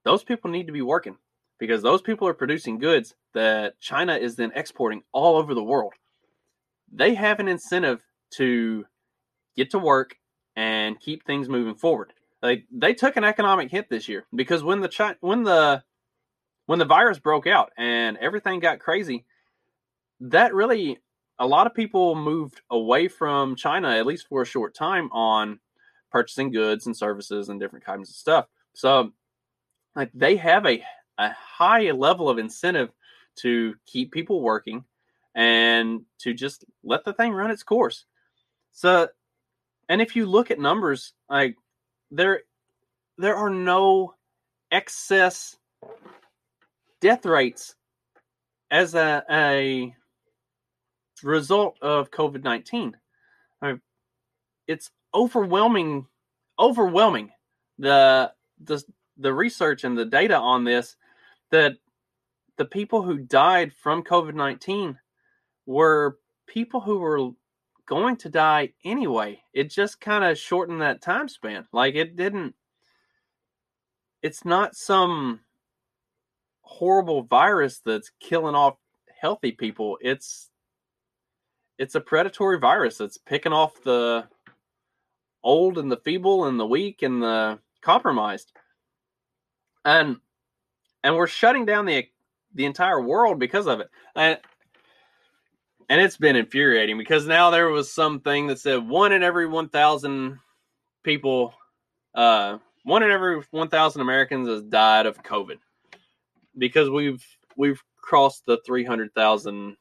those 0.04 0.24
people 0.24 0.50
need 0.50 0.66
to 0.66 0.72
be 0.72 0.82
working 0.82 1.16
because 1.58 1.82
those 1.82 2.02
people 2.02 2.26
are 2.28 2.34
producing 2.34 2.78
goods 2.78 3.14
that 3.32 3.78
China 3.80 4.16
is 4.16 4.36
then 4.36 4.52
exporting 4.54 5.02
all 5.12 5.36
over 5.36 5.54
the 5.54 5.62
world. 5.62 5.92
They 6.92 7.14
have 7.14 7.40
an 7.40 7.48
incentive 7.48 8.00
to 8.36 8.84
get 9.56 9.70
to 9.70 9.78
work 9.78 10.16
and 10.56 11.00
keep 11.00 11.24
things 11.24 11.48
moving 11.48 11.74
forward. 11.74 12.12
Like 12.44 12.66
they 12.70 12.92
took 12.92 13.16
an 13.16 13.24
economic 13.24 13.70
hit 13.70 13.88
this 13.88 14.06
year 14.06 14.26
because 14.34 14.62
when 14.62 14.80
the 14.80 14.88
China, 14.88 15.16
when 15.20 15.44
the 15.44 15.82
when 16.66 16.78
the 16.78 16.84
virus 16.84 17.18
broke 17.18 17.46
out 17.46 17.72
and 17.78 18.18
everything 18.18 18.60
got 18.60 18.80
crazy, 18.80 19.24
that 20.20 20.52
really 20.52 20.98
a 21.38 21.46
lot 21.46 21.66
of 21.66 21.74
people 21.74 22.14
moved 22.14 22.60
away 22.70 23.08
from 23.08 23.56
China 23.56 23.88
at 23.88 24.04
least 24.04 24.28
for 24.28 24.42
a 24.42 24.46
short 24.46 24.74
time 24.74 25.10
on 25.10 25.58
purchasing 26.10 26.52
goods 26.52 26.84
and 26.84 26.94
services 26.94 27.48
and 27.48 27.58
different 27.58 27.86
kinds 27.86 28.10
of 28.10 28.14
stuff. 28.14 28.46
So 28.74 29.12
like 29.96 30.10
they 30.12 30.36
have 30.36 30.66
a 30.66 30.84
a 31.16 31.30
high 31.30 31.92
level 31.92 32.28
of 32.28 32.36
incentive 32.36 32.90
to 33.36 33.74
keep 33.86 34.12
people 34.12 34.42
working 34.42 34.84
and 35.34 36.02
to 36.18 36.34
just 36.34 36.66
let 36.82 37.06
the 37.06 37.14
thing 37.14 37.32
run 37.32 37.50
its 37.50 37.62
course. 37.62 38.04
So 38.72 39.08
and 39.88 40.02
if 40.02 40.14
you 40.14 40.26
look 40.26 40.50
at 40.50 40.58
numbers, 40.58 41.14
like 41.30 41.56
there 42.14 42.42
there 43.18 43.36
are 43.36 43.50
no 43.50 44.14
excess 44.70 45.56
death 47.00 47.26
rates 47.26 47.74
as 48.70 48.94
a, 48.94 49.22
a 49.30 49.94
result 51.22 51.76
of 51.82 52.10
COVID 52.10 52.42
19. 52.42 52.96
I 53.60 53.66
mean, 53.66 53.80
It's 54.66 54.90
overwhelming, 55.12 56.06
overwhelming 56.58 57.30
the, 57.78 58.32
the, 58.62 58.82
the 59.16 59.32
research 59.32 59.84
and 59.84 59.96
the 59.96 60.04
data 60.04 60.36
on 60.36 60.64
this 60.64 60.96
that 61.50 61.76
the 62.56 62.64
people 62.64 63.02
who 63.02 63.18
died 63.18 63.72
from 63.74 64.02
COVID 64.02 64.34
19 64.34 64.98
were 65.66 66.18
people 66.46 66.80
who 66.80 66.98
were 66.98 67.30
going 67.86 68.16
to 68.16 68.28
die 68.28 68.72
anyway. 68.84 69.42
It 69.52 69.70
just 69.70 70.00
kind 70.00 70.24
of 70.24 70.38
shortened 70.38 70.80
that 70.80 71.02
time 71.02 71.28
span. 71.28 71.66
Like 71.72 71.94
it 71.94 72.16
didn't, 72.16 72.54
it's 74.22 74.44
not 74.44 74.74
some 74.74 75.40
horrible 76.62 77.22
virus 77.22 77.80
that's 77.84 78.10
killing 78.20 78.54
off 78.54 78.76
healthy 79.20 79.52
people. 79.52 79.98
It's 80.00 80.50
it's 81.78 81.94
a 81.94 82.00
predatory 82.00 82.58
virus 82.58 82.98
that's 82.98 83.18
picking 83.18 83.52
off 83.52 83.82
the 83.82 84.26
old 85.42 85.78
and 85.78 85.90
the 85.90 85.96
feeble 85.98 86.46
and 86.46 86.58
the 86.58 86.66
weak 86.66 87.02
and 87.02 87.22
the 87.22 87.58
compromised. 87.82 88.52
And 89.84 90.16
and 91.02 91.16
we're 91.16 91.26
shutting 91.26 91.66
down 91.66 91.84
the 91.84 92.08
the 92.54 92.64
entire 92.64 93.00
world 93.00 93.38
because 93.38 93.66
of 93.66 93.80
it. 93.80 93.90
And 94.14 94.38
and 95.88 96.00
it's 96.00 96.16
been 96.16 96.36
infuriating 96.36 96.98
because 96.98 97.26
now 97.26 97.50
there 97.50 97.68
was 97.68 97.90
something 97.90 98.46
that 98.46 98.58
said 98.58 98.86
one 98.86 99.12
in 99.12 99.22
every 99.22 99.46
1000 99.46 100.38
people 101.02 101.54
uh 102.14 102.58
one 102.84 103.02
in 103.02 103.10
every 103.10 103.42
1000 103.50 104.00
Americans 104.00 104.48
has 104.48 104.62
died 104.62 105.06
of 105.06 105.22
COVID 105.22 105.58
because 106.56 106.90
we've 106.90 107.24
we've 107.56 107.82
crossed 108.00 108.44
the 108.46 108.58
300,000 108.66 109.76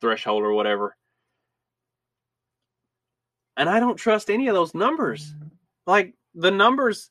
threshold 0.00 0.42
or 0.42 0.52
whatever 0.52 0.96
and 3.58 3.68
I 3.68 3.80
don't 3.80 3.96
trust 3.96 4.30
any 4.30 4.46
of 4.46 4.54
those 4.54 4.72
numbers. 4.72 5.34
Like 5.86 6.14
the 6.34 6.50
numbers, 6.50 7.10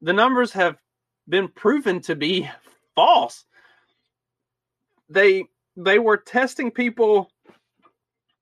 the 0.00 0.14
numbers 0.14 0.50
have 0.52 0.76
been 1.28 1.48
proven 1.48 2.00
to 2.02 2.16
be 2.16 2.50
false. 2.94 3.44
They 5.10 5.44
they 5.76 5.98
were 5.98 6.16
testing 6.16 6.70
people 6.70 7.30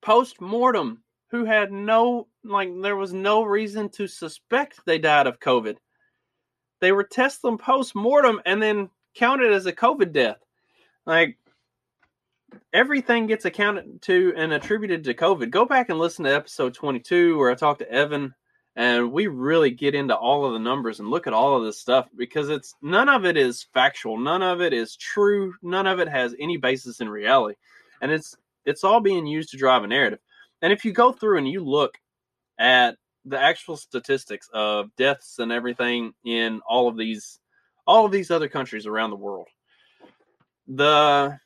post 0.03 0.41
mortem 0.41 1.03
who 1.31 1.45
had 1.45 1.73
no 1.73 2.29
like 2.45 2.71
there 2.83 2.97
was 2.97 3.13
no 3.13 3.43
reason 3.43 3.89
to 3.89 4.07
suspect 4.07 4.81
they 4.85 4.99
died 4.99 5.27
of 5.27 5.41
COVID. 5.41 5.77
They 6.81 6.93
were 6.93 7.05
testing 7.05 7.51
them 7.51 7.59
post 7.59 7.95
mortem 7.95 8.41
and 8.47 8.63
then 8.63 8.91
counted 9.15 9.53
as 9.53 9.67
a 9.67 9.73
COVID 9.73 10.13
death. 10.13 10.39
Like 11.07 11.39
everything 12.73 13.27
gets 13.27 13.45
accounted 13.45 14.03
to 14.03 14.33
and 14.37 14.53
attributed 14.53 15.05
to 15.05 15.15
COVID. 15.15 15.51
Go 15.51 15.65
back 15.65 15.89
and 15.89 15.99
listen 15.99 16.25
to 16.25 16.35
episode 16.35 16.75
22 16.75 17.39
where 17.39 17.51
I 17.51 17.55
talked 17.55 17.81
to 17.81 17.91
Evan 17.91 18.35
and 18.77 19.13
we 19.13 19.29
really 19.29 19.71
get 19.71 19.95
into 19.95 20.17
all 20.17 20.45
of 20.45 20.53
the 20.53 20.59
numbers 20.59 20.99
and 20.99 21.09
look 21.09 21.27
at 21.27 21.33
all 21.33 21.57
of 21.57 21.65
this 21.65 21.79
stuff 21.79 22.09
because 22.17 22.49
it's 22.49 22.75
none 22.83 23.09
of 23.09 23.25
it 23.25 23.37
is 23.37 23.67
factual, 23.73 24.19
none 24.19 24.43
of 24.43 24.61
it 24.61 24.73
is 24.73 24.97
true, 24.97 25.55
none 25.63 25.87
of 25.87 26.01
it 26.01 26.09
has 26.09 26.35
any 26.41 26.57
basis 26.57 27.01
in 27.01 27.09
reality. 27.09 27.57
And 28.01 28.11
it's 28.11 28.37
it's 28.65 28.83
all 28.83 29.01
being 29.01 29.27
used 29.27 29.51
to 29.51 29.57
drive 29.57 29.85
a 29.85 29.87
narrative. 29.87 30.19
And 30.63 30.73
if 30.73 30.85
you 30.85 30.93
go 30.93 31.13
through 31.13 31.39
and 31.39 31.49
you 31.49 31.63
look 31.63 31.99
at 32.59 32.97
the 33.25 33.39
actual 33.39 33.77
statistics 33.77 34.49
of 34.53 34.95
deaths 34.97 35.39
and 35.39 35.53
everything 35.53 36.13
in 36.25 36.61
all 36.67 36.89
of 36.89 36.97
these 36.97 37.39
all 37.87 38.07
of 38.07 38.13
these 38.13 38.31
other 38.31 38.49
countries 38.49 38.87
around 38.87 39.11
the 39.11 39.17
world, 39.17 39.49
the 40.67 41.39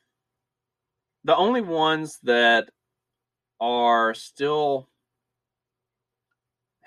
the 1.24 1.36
only 1.36 1.60
ones 1.60 2.18
that 2.22 2.70
are 3.60 4.14
still 4.14 4.87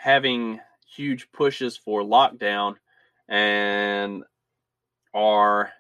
having 0.02 0.60
huge 0.96 1.32
pushes 1.32 1.78
for 1.78 2.02
lockdown 2.02 2.74
and 3.30 4.24
are 5.14 5.72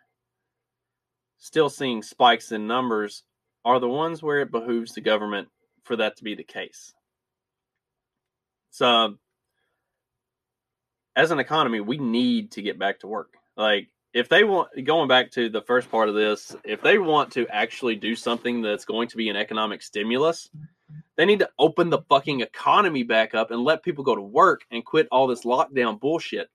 still 1.39 1.69
seeing 1.69 2.03
spikes 2.03 2.51
in 2.51 2.67
numbers 2.67 3.23
are 3.65 3.79
the 3.79 3.89
ones 3.89 4.21
where 4.21 4.41
it 4.41 4.51
behooves 4.51 4.93
the 4.93 5.01
government 5.01 5.47
for 5.85 5.95
that 5.95 6.17
to 6.17 6.23
be 6.23 6.35
the 6.35 6.43
case. 6.43 6.93
So, 8.69 9.17
as 11.15 11.31
an 11.31 11.39
economy, 11.39 11.79
we 11.79 11.97
need 11.97 12.51
to 12.51 12.61
get 12.61 12.77
back 12.77 12.99
to 12.99 13.07
work. 13.07 13.33
Like, 13.57 13.89
if 14.13 14.29
they 14.29 14.43
want 14.43 14.69
going 14.85 15.07
back 15.07 15.31
to 15.31 15.49
the 15.49 15.63
first 15.63 15.89
part 15.89 16.09
of 16.09 16.15
this, 16.15 16.55
if 16.63 16.83
they 16.83 16.99
want 16.99 17.31
to 17.31 17.47
actually 17.47 17.95
do 17.95 18.15
something 18.15 18.61
that's 18.61 18.85
going 18.85 19.07
to 19.07 19.17
be 19.17 19.29
an 19.29 19.35
economic 19.35 19.81
stimulus, 19.81 20.47
they 21.17 21.25
need 21.25 21.39
to 21.39 21.49
open 21.59 21.89
the 21.89 22.01
fucking 22.09 22.41
economy 22.41 23.03
back 23.03 23.35
up 23.35 23.51
and 23.51 23.63
let 23.63 23.83
people 23.83 24.03
go 24.03 24.15
to 24.15 24.21
work 24.21 24.61
and 24.71 24.85
quit 24.85 25.07
all 25.11 25.27
this 25.27 25.43
lockdown 25.43 25.99
bullshit. 25.99 26.49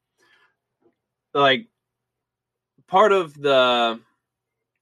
Like 1.34 1.68
part 2.88 3.12
of 3.12 3.34
the 3.34 4.00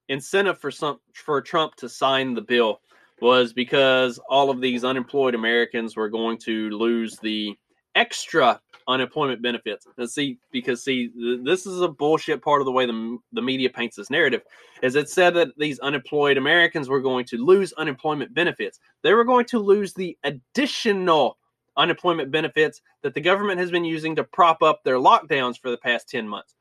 incentive 0.08 0.58
for 0.58 0.70
some 0.70 1.00
for 1.12 1.40
Trump 1.40 1.74
to 1.76 1.88
sign 1.88 2.34
the 2.34 2.42
bill 2.42 2.80
was 3.20 3.52
because 3.52 4.18
all 4.28 4.50
of 4.50 4.60
these 4.60 4.84
unemployed 4.84 5.34
Americans 5.34 5.96
were 5.96 6.08
going 6.08 6.38
to 6.38 6.70
lose 6.70 7.16
the 7.18 7.56
extra 7.94 8.60
unemployment 8.86 9.42
benefits. 9.42 9.86
And 9.96 10.08
see, 10.08 10.38
because 10.50 10.84
see, 10.84 11.10
this 11.42 11.66
is 11.66 11.80
a 11.80 11.88
bullshit 11.88 12.42
part 12.42 12.60
of 12.60 12.66
the 12.66 12.72
way 12.72 12.86
the, 12.86 13.18
the 13.32 13.42
media 13.42 13.70
paints 13.70 13.96
this 13.96 14.10
narrative, 14.10 14.42
is 14.82 14.94
it 14.94 15.08
said 15.08 15.34
that 15.34 15.56
these 15.56 15.78
unemployed 15.80 16.36
Americans 16.36 16.88
were 16.88 17.00
going 17.00 17.24
to 17.26 17.38
lose 17.38 17.72
unemployment 17.74 18.34
benefits. 18.34 18.80
They 19.02 19.14
were 19.14 19.24
going 19.24 19.46
to 19.46 19.58
lose 19.58 19.94
the 19.94 20.16
additional 20.24 21.38
unemployment 21.76 22.30
benefits 22.30 22.80
that 23.02 23.14
the 23.14 23.20
government 23.20 23.58
has 23.60 23.70
been 23.70 23.84
using 23.84 24.14
to 24.16 24.24
prop 24.24 24.62
up 24.62 24.82
their 24.84 24.96
lockdowns 24.96 25.58
for 25.58 25.70
the 25.70 25.78
past 25.78 26.08
10 26.08 26.28
months. 26.28 26.54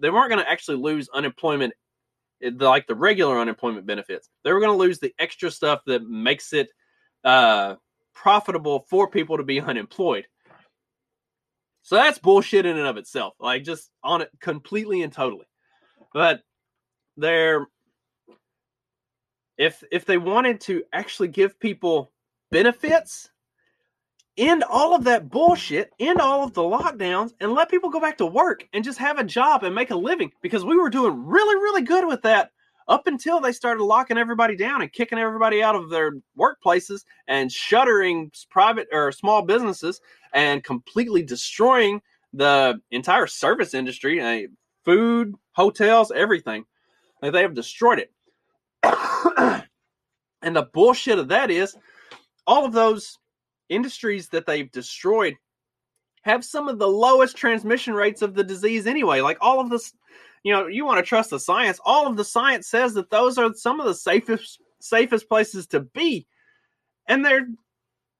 They 0.00 0.10
weren't 0.10 0.30
going 0.30 0.42
to 0.42 0.50
actually 0.50 0.78
lose 0.78 1.08
unemployment 1.10 1.74
eh, 2.42 2.50
like 2.58 2.86
the 2.86 2.94
regular 2.94 3.38
unemployment 3.38 3.86
benefits. 3.86 4.30
They 4.44 4.52
were 4.52 4.60
going 4.60 4.72
to 4.72 4.78
lose 4.78 4.98
the 4.98 5.14
extra 5.18 5.50
stuff 5.50 5.80
that 5.86 6.08
makes 6.08 6.52
it 6.52 6.70
uh, 7.24 7.76
profitable 8.14 8.86
for 8.88 9.08
people 9.08 9.36
to 9.36 9.44
be 9.44 9.60
unemployed. 9.72 10.26
So 11.88 11.96
that's 11.96 12.18
bullshit 12.18 12.66
in 12.66 12.76
and 12.76 12.86
of 12.86 12.98
itself. 12.98 13.32
Like 13.40 13.64
just 13.64 13.90
on 14.04 14.20
it 14.20 14.28
completely 14.42 15.00
and 15.00 15.10
totally. 15.10 15.46
But 16.12 16.42
they're 17.16 17.66
if 19.56 19.82
if 19.90 20.04
they 20.04 20.18
wanted 20.18 20.60
to 20.62 20.82
actually 20.92 21.28
give 21.28 21.58
people 21.58 22.12
benefits, 22.50 23.30
end 24.36 24.64
all 24.64 24.94
of 24.94 25.04
that 25.04 25.30
bullshit, 25.30 25.90
end 25.98 26.20
all 26.20 26.44
of 26.44 26.52
the 26.52 26.60
lockdowns, 26.60 27.32
and 27.40 27.54
let 27.54 27.70
people 27.70 27.88
go 27.88 28.00
back 28.00 28.18
to 28.18 28.26
work 28.26 28.68
and 28.74 28.84
just 28.84 28.98
have 28.98 29.18
a 29.18 29.24
job 29.24 29.64
and 29.64 29.74
make 29.74 29.90
a 29.90 29.96
living 29.96 30.30
because 30.42 30.66
we 30.66 30.76
were 30.76 30.90
doing 30.90 31.24
really, 31.24 31.56
really 31.56 31.80
good 31.80 32.06
with 32.06 32.20
that 32.20 32.50
up 32.88 33.06
until 33.06 33.40
they 33.40 33.52
started 33.52 33.82
locking 33.82 34.18
everybody 34.18 34.56
down 34.56 34.82
and 34.82 34.92
kicking 34.92 35.18
everybody 35.18 35.62
out 35.62 35.74
of 35.74 35.88
their 35.88 36.12
workplaces 36.38 37.04
and 37.28 37.50
shuttering 37.50 38.30
private 38.50 38.88
or 38.92 39.10
small 39.10 39.40
businesses 39.40 40.02
and 40.32 40.64
completely 40.64 41.22
destroying 41.22 42.00
the 42.32 42.80
entire 42.90 43.26
service 43.26 43.74
industry, 43.74 44.20
uh, 44.20 44.48
food, 44.84 45.34
hotels, 45.52 46.12
everything. 46.14 46.64
Like 47.22 47.32
they 47.32 47.42
have 47.42 47.54
destroyed 47.54 47.98
it. 47.98 48.12
and 50.42 50.56
the 50.56 50.68
bullshit 50.72 51.18
of 51.18 51.28
that 51.28 51.50
is 51.50 51.76
all 52.46 52.64
of 52.64 52.72
those 52.72 53.18
industries 53.68 54.28
that 54.28 54.46
they've 54.46 54.70
destroyed 54.70 55.34
have 56.22 56.44
some 56.44 56.68
of 56.68 56.78
the 56.78 56.88
lowest 56.88 57.36
transmission 57.36 57.94
rates 57.94 58.22
of 58.22 58.34
the 58.34 58.44
disease 58.44 58.86
anyway. 58.86 59.20
Like 59.20 59.38
all 59.40 59.60
of 59.60 59.70
this, 59.70 59.92
you 60.42 60.52
know, 60.52 60.66
you 60.66 60.84
want 60.84 60.98
to 60.98 61.08
trust 61.08 61.30
the 61.30 61.40
science. 61.40 61.80
All 61.84 62.06
of 62.06 62.16
the 62.16 62.24
science 62.24 62.66
says 62.68 62.94
that 62.94 63.10
those 63.10 63.38
are 63.38 63.52
some 63.54 63.80
of 63.80 63.86
the 63.86 63.94
safest 63.94 64.60
safest 64.80 65.28
places 65.28 65.66
to 65.68 65.80
be. 65.80 66.26
And 67.06 67.24
they're 67.24 67.48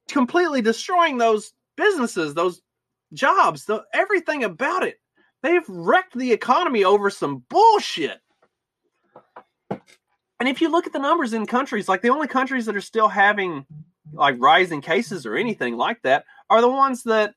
completely 0.09 0.63
destroying 0.63 1.19
those 1.19 1.53
businesses, 1.79 2.35
those 2.35 2.61
jobs, 3.15 3.65
the, 3.65 3.83
everything 3.95 4.45
about 4.45 4.83
it. 4.83 4.99
They've 5.43 5.67
wrecked 5.69 6.19
the 6.19 6.33
economy 6.33 6.85
over 6.85 7.09
some 7.09 7.45
bullshit. 7.49 8.19
And 9.71 10.49
if 10.49 10.61
you 10.61 10.71
look 10.71 10.87
at 10.87 10.93
the 10.93 10.99
numbers 10.99 11.33
in 11.33 11.47
countries, 11.47 11.89
like 11.89 12.03
the 12.03 12.11
only 12.11 12.29
countries 12.29 12.67
that 12.67 12.77
are 12.77 12.81
still 12.81 13.09
having 13.09 13.65
like 14.13 14.37
rising 14.39 14.81
cases 14.81 15.27
or 15.27 15.37
anything 15.37 15.77
like 15.77 16.03
that 16.03 16.25
are 16.51 16.61
the 16.61 16.69
ones 16.69 17.05
that 17.05 17.35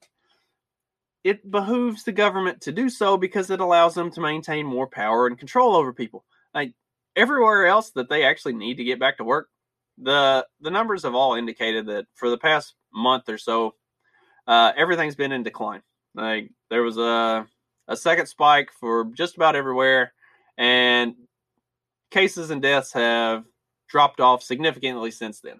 it 1.23 1.49
behooves 1.49 2.03
the 2.03 2.11
government 2.11 2.61
to 2.61 2.71
do 2.71 2.89
so 2.89 3.17
because 3.17 3.49
it 3.49 3.59
allows 3.59 3.93
them 3.93 4.11
to 4.11 4.21
maintain 4.21 4.65
more 4.65 4.87
power 4.87 5.27
and 5.27 5.37
control 5.37 5.75
over 5.75 5.93
people. 5.93 6.25
Like 6.53 6.73
everywhere 7.15 7.65
else 7.67 7.91
that 7.91 8.09
they 8.09 8.23
actually 8.23 8.53
need 8.53 8.77
to 8.77 8.83
get 8.83 8.99
back 8.99 9.17
to 9.17 9.23
work, 9.23 9.49
the 9.97 10.47
the 10.61 10.71
numbers 10.71 11.03
have 11.03 11.15
all 11.15 11.35
indicated 11.35 11.87
that 11.87 12.05
for 12.15 12.29
the 12.29 12.37
past 12.37 12.73
month 12.93 13.29
or 13.29 13.37
so, 13.37 13.75
uh, 14.47 14.71
everything's 14.75 15.15
been 15.15 15.31
in 15.31 15.43
decline. 15.43 15.81
Like 16.15 16.51
there 16.69 16.83
was 16.83 16.97
a 16.97 17.47
a 17.87 17.95
second 17.95 18.27
spike 18.27 18.69
for 18.79 19.05
just 19.13 19.35
about 19.35 19.55
everywhere, 19.55 20.13
and 20.57 21.15
cases 22.09 22.49
and 22.49 22.61
deaths 22.61 22.93
have 22.93 23.43
dropped 23.89 24.19
off 24.19 24.43
significantly 24.43 25.11
since 25.11 25.41
then, 25.41 25.59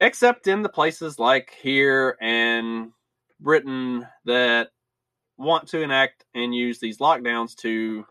except 0.00 0.46
in 0.46 0.62
the 0.62 0.68
places 0.68 1.18
like 1.18 1.56
here 1.60 2.16
and 2.20 2.92
Britain 3.40 4.06
that 4.24 4.70
want 5.36 5.68
to 5.68 5.82
enact 5.82 6.24
and 6.34 6.54
use 6.54 6.78
these 6.78 6.98
lockdowns 6.98 7.56
to 7.56 8.04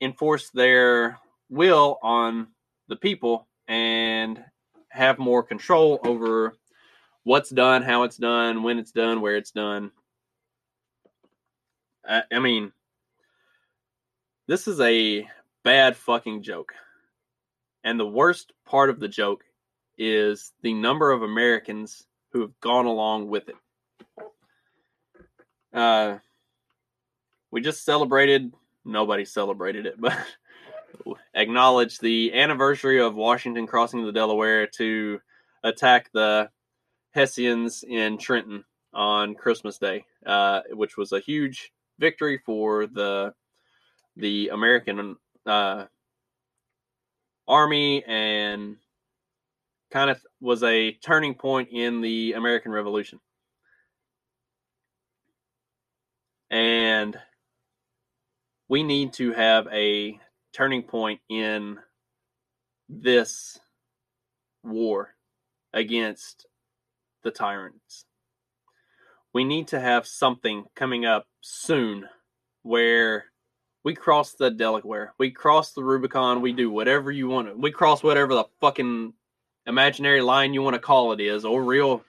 enforce 0.00 0.50
their 0.50 1.18
will 1.50 1.98
on 2.02 2.48
the 2.88 2.96
people 2.96 3.48
and 3.66 4.42
have 4.90 5.18
more 5.18 5.42
control 5.42 6.00
over 6.04 6.54
what's 7.28 7.50
done, 7.50 7.82
how 7.82 8.04
it's 8.04 8.16
done, 8.16 8.62
when 8.62 8.78
it's 8.78 8.90
done, 8.90 9.20
where 9.20 9.36
it's 9.36 9.50
done. 9.50 9.90
I, 12.02 12.22
I 12.32 12.38
mean, 12.38 12.72
this 14.46 14.66
is 14.66 14.80
a 14.80 15.28
bad 15.62 15.94
fucking 15.94 16.42
joke. 16.42 16.72
And 17.84 18.00
the 18.00 18.06
worst 18.06 18.54
part 18.64 18.88
of 18.88 18.98
the 18.98 19.08
joke 19.08 19.44
is 19.98 20.52
the 20.62 20.72
number 20.72 21.12
of 21.12 21.22
Americans 21.22 22.06
who 22.32 22.40
have 22.40 22.58
gone 22.60 22.86
along 22.86 23.28
with 23.28 23.50
it. 23.50 23.56
Uh, 25.74 26.16
we 27.50 27.60
just 27.60 27.84
celebrated, 27.84 28.54
nobody 28.86 29.26
celebrated 29.26 29.84
it, 29.84 30.00
but 30.00 30.16
acknowledged 31.34 32.00
the 32.00 32.32
anniversary 32.32 33.02
of 33.02 33.14
Washington 33.14 33.66
crossing 33.66 34.02
the 34.02 34.12
Delaware 34.12 34.66
to 34.78 35.20
attack 35.62 36.08
the 36.14 36.48
Hessians 37.18 37.82
in 37.82 38.16
Trenton 38.16 38.62
on 38.94 39.34
Christmas 39.34 39.76
Day, 39.76 40.04
uh, 40.24 40.60
which 40.70 40.96
was 40.96 41.10
a 41.10 41.18
huge 41.18 41.72
victory 41.98 42.38
for 42.46 42.86
the 42.86 43.34
the 44.14 44.50
American 44.52 45.16
uh, 45.44 45.86
army 47.48 48.04
and 48.06 48.76
kind 49.90 50.10
of 50.10 50.24
was 50.40 50.62
a 50.62 50.92
turning 50.92 51.34
point 51.34 51.70
in 51.72 52.02
the 52.02 52.34
American 52.34 52.70
Revolution. 52.70 53.18
And 56.52 57.18
we 58.68 58.84
need 58.84 59.12
to 59.14 59.32
have 59.32 59.66
a 59.72 60.20
turning 60.52 60.84
point 60.84 61.20
in 61.28 61.80
this 62.88 63.58
war 64.62 65.16
against 65.72 66.46
the 67.22 67.30
tyrants. 67.30 68.04
We 69.32 69.44
need 69.44 69.68
to 69.68 69.80
have 69.80 70.06
something 70.06 70.64
coming 70.74 71.04
up 71.04 71.26
soon 71.40 72.08
where 72.62 73.26
we 73.84 73.94
cross 73.94 74.32
the 74.34 74.50
Delaware, 74.50 75.14
we 75.18 75.30
cross 75.30 75.72
the 75.72 75.84
Rubicon, 75.84 76.40
we 76.40 76.52
do 76.52 76.70
whatever 76.70 77.10
you 77.10 77.28
want. 77.28 77.58
We 77.58 77.70
cross 77.70 78.02
whatever 78.02 78.34
the 78.34 78.44
fucking 78.60 79.12
imaginary 79.66 80.20
line 80.20 80.54
you 80.54 80.62
want 80.62 80.74
to 80.74 80.80
call 80.80 81.12
it 81.12 81.20
is, 81.20 81.44
or 81.44 81.62
real 81.62 82.02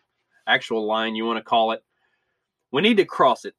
actual 0.48 0.86
line 0.86 1.16
you 1.16 1.26
want 1.26 1.38
to 1.38 1.44
call 1.44 1.72
it. 1.72 1.84
We 2.72 2.82
need 2.82 2.98
to 2.98 3.06
cross 3.06 3.46
it. 3.46 3.54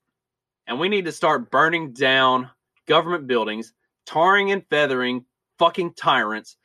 And 0.66 0.78
we 0.78 0.88
need 0.88 1.04
to 1.06 1.12
start 1.12 1.50
burning 1.50 1.92
down 1.92 2.50
government 2.86 3.26
buildings, 3.26 3.72
tarring 4.06 4.52
and 4.52 4.66
feathering 4.68 5.24
fucking 5.58 5.94
tyrants, 5.94 6.56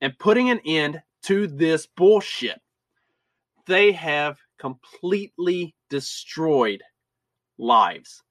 and 0.00 0.18
putting 0.18 0.50
an 0.50 0.60
end 0.66 1.02
to 1.24 1.46
this 1.46 1.86
bullshit. 1.86 2.60
They 3.66 3.92
have 3.92 4.38
completely 4.58 5.74
destroyed 5.88 6.82
lives. 7.58 8.22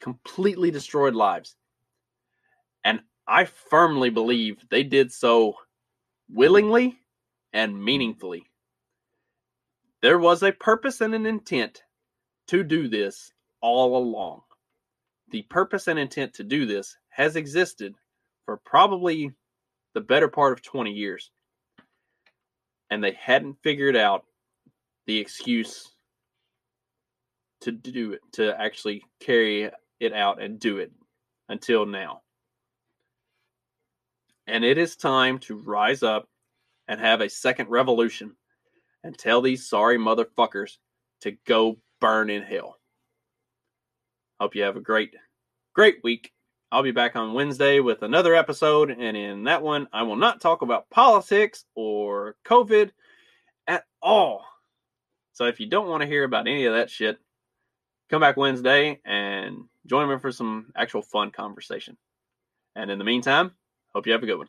Completely 0.00 0.70
destroyed 0.70 1.14
lives. 1.14 1.56
And 2.84 3.00
I 3.26 3.44
firmly 3.46 4.10
believe 4.10 4.56
they 4.70 4.84
did 4.84 5.12
so 5.12 5.54
willingly 6.30 6.98
and 7.52 7.82
meaningfully. 7.82 8.44
There 10.02 10.18
was 10.18 10.42
a 10.42 10.52
purpose 10.52 11.00
and 11.00 11.14
an 11.14 11.26
intent 11.26 11.82
to 12.48 12.62
do 12.62 12.88
this 12.88 13.32
all 13.60 13.96
along. 13.96 14.42
The 15.30 15.42
purpose 15.42 15.88
and 15.88 15.98
intent 15.98 16.34
to 16.34 16.44
do 16.44 16.64
this 16.64 16.96
has 17.10 17.36
existed 17.36 17.94
for 18.44 18.58
probably 18.64 19.32
the 19.94 20.00
better 20.00 20.28
part 20.28 20.52
of 20.52 20.62
20 20.62 20.92
years. 20.92 21.30
And 22.90 23.02
they 23.02 23.12
hadn't 23.12 23.58
figured 23.62 23.96
out 23.96 24.24
the 25.08 25.18
excuse 25.18 25.90
to 27.62 27.72
do 27.72 28.12
it, 28.12 28.20
to 28.32 28.54
actually 28.60 29.02
carry 29.20 29.70
it 30.00 30.12
out 30.12 30.40
and 30.40 30.60
do 30.60 30.76
it 30.76 30.92
until 31.48 31.86
now. 31.86 32.20
And 34.46 34.64
it 34.64 34.76
is 34.76 34.96
time 34.96 35.38
to 35.40 35.56
rise 35.56 36.02
up 36.02 36.28
and 36.88 37.00
have 37.00 37.22
a 37.22 37.30
second 37.30 37.70
revolution 37.70 38.36
and 39.02 39.16
tell 39.16 39.40
these 39.40 39.66
sorry 39.66 39.96
motherfuckers 39.96 40.76
to 41.22 41.32
go 41.46 41.78
burn 42.02 42.28
in 42.28 42.42
hell. 42.42 42.76
Hope 44.38 44.54
you 44.54 44.62
have 44.62 44.76
a 44.76 44.80
great, 44.80 45.16
great 45.74 46.00
week. 46.04 46.32
I'll 46.70 46.82
be 46.82 46.90
back 46.90 47.16
on 47.16 47.32
Wednesday 47.32 47.80
with 47.80 48.02
another 48.02 48.34
episode, 48.34 48.90
and 48.90 49.16
in 49.16 49.44
that 49.44 49.62
one, 49.62 49.88
I 49.90 50.02
will 50.02 50.16
not 50.16 50.42
talk 50.42 50.60
about 50.60 50.90
politics 50.90 51.64
or 51.74 52.36
COVID 52.44 52.90
at 53.66 53.84
all. 54.02 54.44
So 55.38 55.44
if 55.44 55.60
you 55.60 55.68
don't 55.68 55.86
want 55.86 56.00
to 56.00 56.08
hear 56.08 56.24
about 56.24 56.48
any 56.48 56.64
of 56.64 56.74
that 56.74 56.90
shit, 56.90 57.16
come 58.10 58.20
back 58.20 58.36
Wednesday 58.36 58.98
and 59.04 59.66
join 59.86 60.08
me 60.08 60.18
for 60.18 60.32
some 60.32 60.72
actual 60.74 61.00
fun 61.00 61.30
conversation. 61.30 61.96
And 62.74 62.90
in 62.90 62.98
the 62.98 63.04
meantime, 63.04 63.52
hope 63.94 64.08
you 64.08 64.14
have 64.14 64.22
a 64.24 64.26
good 64.26 64.38
one. 64.38 64.48